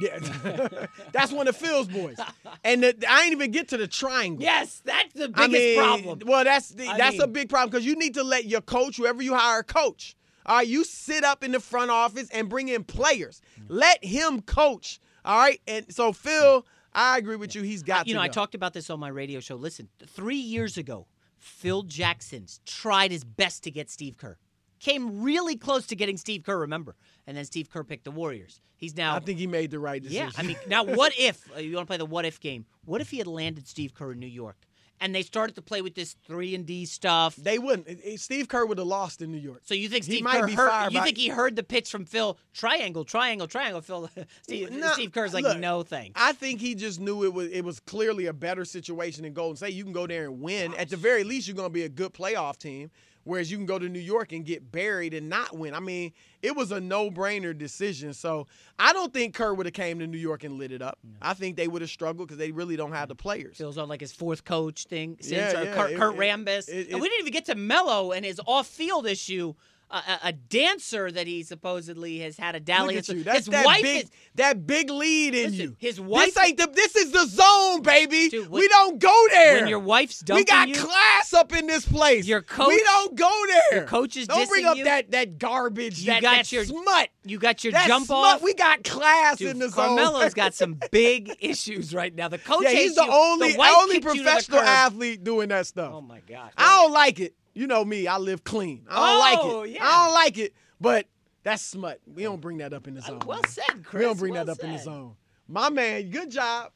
Yeah, 0.00 0.18
that's 1.12 1.32
one 1.32 1.48
of 1.48 1.58
the 1.58 1.66
Phil's 1.66 1.88
boys. 1.88 2.18
And 2.62 2.84
the, 2.84 2.94
I 3.08 3.22
ain't 3.24 3.32
even 3.32 3.50
get 3.50 3.68
to 3.68 3.76
the 3.76 3.88
triangle. 3.88 4.40
Yes, 4.44 4.80
that's 4.84 5.12
the 5.14 5.28
biggest 5.28 5.40
I 5.40 5.46
mean, 5.48 5.76
problem. 5.76 6.20
Well, 6.24 6.44
that's 6.44 6.68
the, 6.68 6.86
I 6.86 6.96
that's 6.96 7.18
a 7.18 7.26
big 7.26 7.48
problem 7.48 7.70
because 7.70 7.84
you 7.84 7.96
need 7.96 8.14
to 8.14 8.22
let 8.22 8.44
your 8.44 8.60
coach, 8.60 8.96
whoever 8.96 9.22
you 9.22 9.34
hire, 9.34 9.64
coach. 9.64 10.14
All 10.48 10.56
right, 10.56 10.66
you 10.66 10.82
sit 10.82 11.24
up 11.24 11.44
in 11.44 11.52
the 11.52 11.60
front 11.60 11.90
office 11.90 12.28
and 12.30 12.48
bring 12.48 12.68
in 12.68 12.82
players. 12.82 13.42
Let 13.68 14.02
him 14.02 14.40
coach. 14.40 14.98
All 15.24 15.38
right, 15.38 15.60
and 15.68 15.84
so 15.92 16.12
Phil, 16.12 16.66
I 16.94 17.18
agree 17.18 17.36
with 17.36 17.54
you. 17.54 17.62
He's 17.62 17.82
got 17.82 18.06
you 18.06 18.14
to 18.14 18.18
know, 18.18 18.22
I 18.22 18.28
talked 18.28 18.54
about 18.54 18.72
this 18.72 18.88
on 18.88 18.98
my 18.98 19.08
radio 19.08 19.40
show. 19.40 19.56
Listen, 19.56 19.88
three 20.06 20.36
years 20.36 20.78
ago, 20.78 21.06
Phil 21.36 21.82
Jackson's 21.82 22.60
tried 22.64 23.10
his 23.10 23.24
best 23.24 23.62
to 23.64 23.70
get 23.70 23.90
Steve 23.90 24.16
Kerr. 24.16 24.38
Came 24.80 25.22
really 25.22 25.56
close 25.56 25.86
to 25.88 25.96
getting 25.96 26.16
Steve 26.16 26.44
Kerr, 26.44 26.58
remember? 26.60 26.96
And 27.26 27.36
then 27.36 27.44
Steve 27.44 27.68
Kerr 27.68 27.84
picked 27.84 28.04
the 28.04 28.10
Warriors. 28.10 28.60
He's 28.76 28.96
now. 28.96 29.16
I 29.16 29.18
think 29.18 29.38
he 29.38 29.46
made 29.46 29.70
the 29.70 29.80
right 29.80 30.00
decision. 30.02 30.26
yeah, 30.26 30.30
I 30.38 30.42
mean, 30.44 30.56
now 30.68 30.84
what 30.84 31.12
if, 31.18 31.44
uh, 31.54 31.58
you 31.58 31.74
want 31.74 31.86
to 31.86 31.90
play 31.90 31.96
the 31.98 32.06
what 32.06 32.24
if 32.24 32.40
game? 32.40 32.64
What 32.84 33.00
if 33.00 33.10
he 33.10 33.18
had 33.18 33.26
landed 33.26 33.66
Steve 33.68 33.92
Kerr 33.92 34.12
in 34.12 34.20
New 34.20 34.26
York? 34.26 34.56
And 35.00 35.14
they 35.14 35.22
started 35.22 35.54
to 35.56 35.62
play 35.62 35.80
with 35.82 35.94
this 35.94 36.16
3 36.26 36.54
and 36.56 36.66
D 36.66 36.84
stuff. 36.84 37.36
they 37.36 37.58
wouldn't. 37.58 37.88
Steve 38.20 38.48
Kerr 38.48 38.66
would 38.66 38.78
have 38.78 38.86
lost 38.86 39.22
in 39.22 39.30
New 39.30 39.38
York. 39.38 39.60
So 39.64 39.74
you 39.74 39.88
think 39.88 40.04
He 40.04 40.12
Steve 40.14 40.24
might 40.24 40.40
Kerr 40.40 40.46
be 40.46 40.54
heard? 40.54 40.68
fired 40.70 40.92
You 40.92 40.98
by- 40.98 41.04
think 41.04 41.16
he 41.18 41.28
heard 41.28 41.54
the 41.56 41.62
pitch 41.62 41.90
from 41.90 42.04
Phil? 42.04 42.36
Triangle, 42.52 43.04
triangle, 43.04 43.46
triangle. 43.46 43.80
Phil, 43.80 44.10
Steve, 44.42 44.70
No, 44.72 44.92
Steve 44.94 45.12
Kerr's 45.12 45.32
like, 45.34 45.44
look, 45.44 45.58
no 45.58 45.82
thanks. 45.82 46.20
I 46.20 46.32
think 46.32 46.60
he 46.60 46.74
just 46.74 46.98
knew 47.00 47.24
it 47.24 47.32
was 47.32 47.48
it 47.50 47.64
was 47.64 47.78
clearly 47.80 48.26
a 48.26 48.32
better 48.32 48.64
situation 48.64 49.24
in 49.24 49.32
Golden 49.34 49.56
State. 49.56 49.74
You 49.74 49.84
can 49.84 49.92
go 49.92 50.06
there 50.06 50.24
and 50.24 50.40
win. 50.40 50.74
At 50.74 50.88
the 50.90 50.96
very 50.96 51.22
least, 51.24 51.46
you're 51.46 51.56
going 51.56 51.68
to 51.70 51.72
be 51.72 51.84
a 51.84 51.88
good 51.88 52.12
playoff 52.12 52.58
team. 52.58 52.90
Whereas 53.28 53.50
you 53.50 53.58
can 53.58 53.66
go 53.66 53.78
to 53.78 53.90
New 53.90 53.98
York 54.00 54.32
and 54.32 54.42
get 54.42 54.72
buried 54.72 55.12
and 55.12 55.28
not 55.28 55.54
win. 55.54 55.74
I 55.74 55.80
mean, 55.80 56.12
it 56.40 56.56
was 56.56 56.72
a 56.72 56.80
no-brainer 56.80 57.56
decision. 57.56 58.14
So 58.14 58.46
I 58.78 58.94
don't 58.94 59.12
think 59.12 59.34
Kerr 59.34 59.52
would 59.52 59.66
have 59.66 59.74
came 59.74 59.98
to 59.98 60.06
New 60.06 60.16
York 60.16 60.44
and 60.44 60.54
lit 60.58 60.72
it 60.72 60.80
up. 60.80 60.98
I 61.20 61.34
think 61.34 61.56
they 61.56 61.68
would 61.68 61.82
have 61.82 61.90
struggled 61.90 62.26
because 62.28 62.38
they 62.38 62.52
really 62.52 62.74
don't 62.74 62.92
have 62.92 63.08
the 63.08 63.14
players. 63.14 63.60
On 63.60 63.86
like 63.86 64.00
his 64.00 64.12
fourth 64.12 64.44
coach 64.46 64.84
thing 64.84 65.18
since 65.20 65.52
Yeah, 65.52 65.60
uh, 65.60 65.62
yeah, 65.64 65.74
Kurt, 65.74 65.90
it- 65.90 65.98
Kurt 65.98 66.14
it- 66.14 66.18
Rambis. 66.18 66.68
it- 66.70 66.88
and 66.90 67.00
we 67.02 67.08
didn't 67.10 67.20
even 67.20 67.32
get 67.34 67.44
to 67.44 67.54
Melo 67.54 68.12
and 68.12 68.24
his 68.24 68.40
off-field 68.46 69.06
issue. 69.06 69.52
A, 69.90 70.18
a, 70.24 70.32
dancer 70.34 71.10
that 71.10 71.26
he 71.26 71.42
supposedly 71.42 72.18
has 72.18 72.36
had 72.36 72.54
a 72.54 72.60
dalliance 72.60 73.08
with. 73.08 73.24
That's 73.24 73.38
his 73.38 73.46
that 73.46 73.64
wife 73.64 73.82
big, 73.82 74.04
is 74.04 74.10
that 74.34 74.66
big 74.66 74.90
lead 74.90 75.34
in 75.34 75.50
Listen, 75.52 75.60
you. 75.70 75.76
his 75.78 75.98
wife- 75.98 76.34
This 76.34 76.44
ain't 76.44 76.58
the. 76.58 76.66
This 76.66 76.94
is 76.94 77.10
the 77.10 77.24
zone, 77.26 77.80
baby. 77.82 78.28
Dude, 78.28 78.50
when- 78.50 78.60
we 78.60 78.68
don't 78.68 78.98
go 78.98 79.26
there. 79.30 79.60
when 79.60 79.68
your 79.68 79.78
wife's 79.78 80.20
dumping 80.20 80.42
we 80.42 80.44
got 80.44 80.68
you. 80.68 80.74
class 80.74 81.32
up 81.32 81.54
in 81.56 81.66
this 81.66 81.86
place. 81.86 82.26
Your 82.26 82.42
coach- 82.42 82.68
We 82.68 82.82
don't 82.82 83.14
go 83.14 83.30
there. 83.46 83.78
your 83.80 83.86
coach 83.88 84.16
is 84.18 84.26
Don't 84.26 84.46
bring 84.50 84.66
up 84.66 84.76
you. 84.76 84.84
that 84.84 85.10
that 85.12 85.38
garbage. 85.38 86.00
You 86.00 86.06
that, 86.12 86.20
got 86.20 86.36
that 86.36 86.52
your- 86.52 86.66
smut. 86.66 87.08
you 87.24 87.38
got 87.38 87.64
your 87.64 87.72
That 87.72 87.86
jump 87.86 88.06
smut. 88.06 88.18
off. 88.36 88.42
We 88.42 88.52
got 88.52 88.84
class 88.84 89.38
Dude, 89.38 89.52
in 89.52 89.58
the 89.58 89.70
zone. 89.70 89.96
Carmelo's 89.96 90.34
got 90.34 90.52
some 90.52 90.78
big 90.90 91.34
issues 91.40 91.94
right 91.94 92.14
now. 92.14 92.28
The 92.28 92.36
coach 92.36 92.64
Yeah, 92.64 92.72
he's 92.72 92.94
the 92.94 93.08
only 93.10 93.52
the 93.52 93.74
only 93.78 94.00
professional 94.00 94.60
athlete 94.60 95.24
doing 95.24 95.48
that 95.48 95.66
stuff. 95.66 95.92
Oh 95.94 96.02
my 96.02 96.20
god! 96.28 96.50
I 96.58 96.82
don't 96.82 96.92
like 96.92 97.20
it. 97.20 97.34
You 97.58 97.66
know 97.66 97.84
me. 97.84 98.06
I 98.06 98.18
live 98.18 98.44
clean. 98.44 98.86
I 98.88 98.94
don't 98.94 99.16
Oh, 99.16 99.58
like 99.58 99.68
it. 99.68 99.74
yeah. 99.74 99.84
I 99.84 100.04
don't 100.06 100.14
like 100.14 100.38
it. 100.38 100.54
But 100.80 101.06
that's 101.42 101.60
smut. 101.62 102.00
We 102.06 102.22
don't 102.22 102.40
bring 102.40 102.58
that 102.58 102.72
up 102.72 102.86
in 102.86 102.94
the 102.94 103.00
uh, 103.00 103.06
zone. 103.06 103.22
well 103.26 103.42
said, 103.48 103.82
Chris. 103.82 103.98
We 103.98 104.04
don't 104.04 104.18
bring 104.18 104.34
well 104.34 104.44
that 104.44 104.52
up 104.52 104.62
in 104.62 104.72
the 104.72 104.78
zone. 104.78 105.16
My 105.48 105.68
man, 105.68 106.08
good 106.10 106.30
job. 106.30 106.70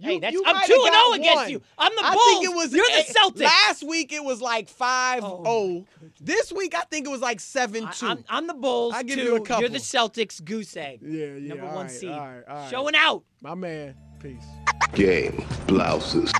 Hey, 0.00 0.18
that's- 0.20 0.32
you 0.34 0.44
I'm 0.46 0.54
2 0.54 0.60
have 0.60 0.70
and 0.70 0.92
got 0.92 1.06
0 1.06 1.12
against 1.14 1.36
one. 1.36 1.50
you. 1.50 1.62
I'm 1.78 1.92
the 1.96 2.02
I 2.04 2.12
Bulls. 2.12 2.24
think 2.28 2.44
it 2.44 2.54
was 2.56 2.72
You're 2.72 2.86
the 2.86 3.12
Celtics. 3.40 3.44
Last 3.44 3.82
week 3.84 4.12
it 4.12 4.22
was 4.22 4.40
like 4.40 4.68
5 4.68 5.22
0. 5.22 5.42
Oh, 5.44 5.44
oh 5.46 5.86
this 6.20 6.52
week 6.52 6.74
I 6.76 6.82
think 6.82 7.06
it 7.06 7.10
was 7.10 7.20
like 7.20 7.40
7 7.40 7.84
I, 7.86 7.90
2. 7.90 8.06
am 8.06 8.24
I'm 8.28 8.46
the 8.46 8.54
Bulls. 8.54 8.94
I 8.94 9.02
give 9.02 9.18
two. 9.18 9.24
you 9.24 9.36
a 9.36 9.40
couple. 9.40 9.62
You're 9.62 9.70
the 9.70 9.78
Celtics. 9.78 10.44
Goose 10.44 10.76
egg. 10.76 11.00
yeah, 11.02 11.26
yeah. 11.34 11.48
Number 11.54 11.66
one 11.66 11.86
right, 11.86 11.90
seed. 11.90 12.10
All 12.10 12.18
right, 12.20 12.42
all 12.48 12.56
right. 12.56 12.70
Showing 12.70 12.94
out. 12.94 13.24
My 13.40 13.54
man. 13.54 13.96
Peace. 14.20 14.46
Game 14.92 15.44
blouses. 15.66 16.32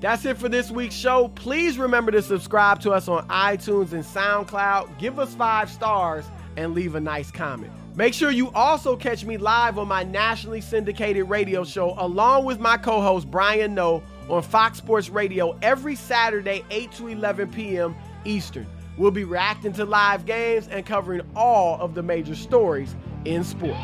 That's 0.00 0.24
it 0.24 0.38
for 0.38 0.48
this 0.48 0.70
week's 0.70 0.94
show. 0.94 1.28
Please 1.28 1.78
remember 1.78 2.10
to 2.12 2.22
subscribe 2.22 2.80
to 2.80 2.92
us 2.92 3.08
on 3.08 3.26
iTunes 3.28 3.92
and 3.92 4.04
SoundCloud. 4.04 4.98
Give 4.98 5.18
us 5.18 5.34
five 5.34 5.68
stars 5.68 6.24
and 6.56 6.74
leave 6.74 6.94
a 6.94 7.00
nice 7.00 7.30
comment. 7.30 7.72
Make 7.96 8.14
sure 8.14 8.30
you 8.30 8.50
also 8.52 8.96
catch 8.96 9.24
me 9.24 9.36
live 9.36 9.76
on 9.76 9.88
my 9.88 10.04
nationally 10.04 10.60
syndicated 10.60 11.28
radio 11.28 11.64
show 11.64 11.94
along 11.98 12.44
with 12.44 12.60
my 12.60 12.76
co 12.76 13.00
host 13.00 13.30
Brian 13.30 13.74
Noe 13.74 14.02
on 14.28 14.42
Fox 14.42 14.78
Sports 14.78 15.10
Radio 15.10 15.58
every 15.60 15.96
Saturday, 15.96 16.64
8 16.70 16.92
to 16.92 17.08
11 17.08 17.50
p.m. 17.50 17.96
Eastern. 18.24 18.66
We'll 18.96 19.10
be 19.10 19.24
reacting 19.24 19.72
to 19.74 19.84
live 19.84 20.24
games 20.24 20.68
and 20.68 20.86
covering 20.86 21.22
all 21.34 21.80
of 21.80 21.94
the 21.94 22.02
major 22.02 22.34
stories 22.34 22.94
in 23.24 23.44
sports. 23.44 23.80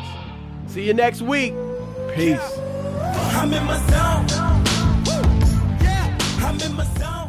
See 0.67 0.85
you 0.85 0.93
next 0.93 1.21
week. 1.21 1.53
Peace. 2.15 2.59
I'm 2.99 3.53
in 3.53 3.63
my 3.65 3.77
zone. 3.77 4.27
Yeah. 5.81 6.17
I'm 6.41 6.59
in 6.61 6.75
my 6.75 6.83
zone. 6.99 7.26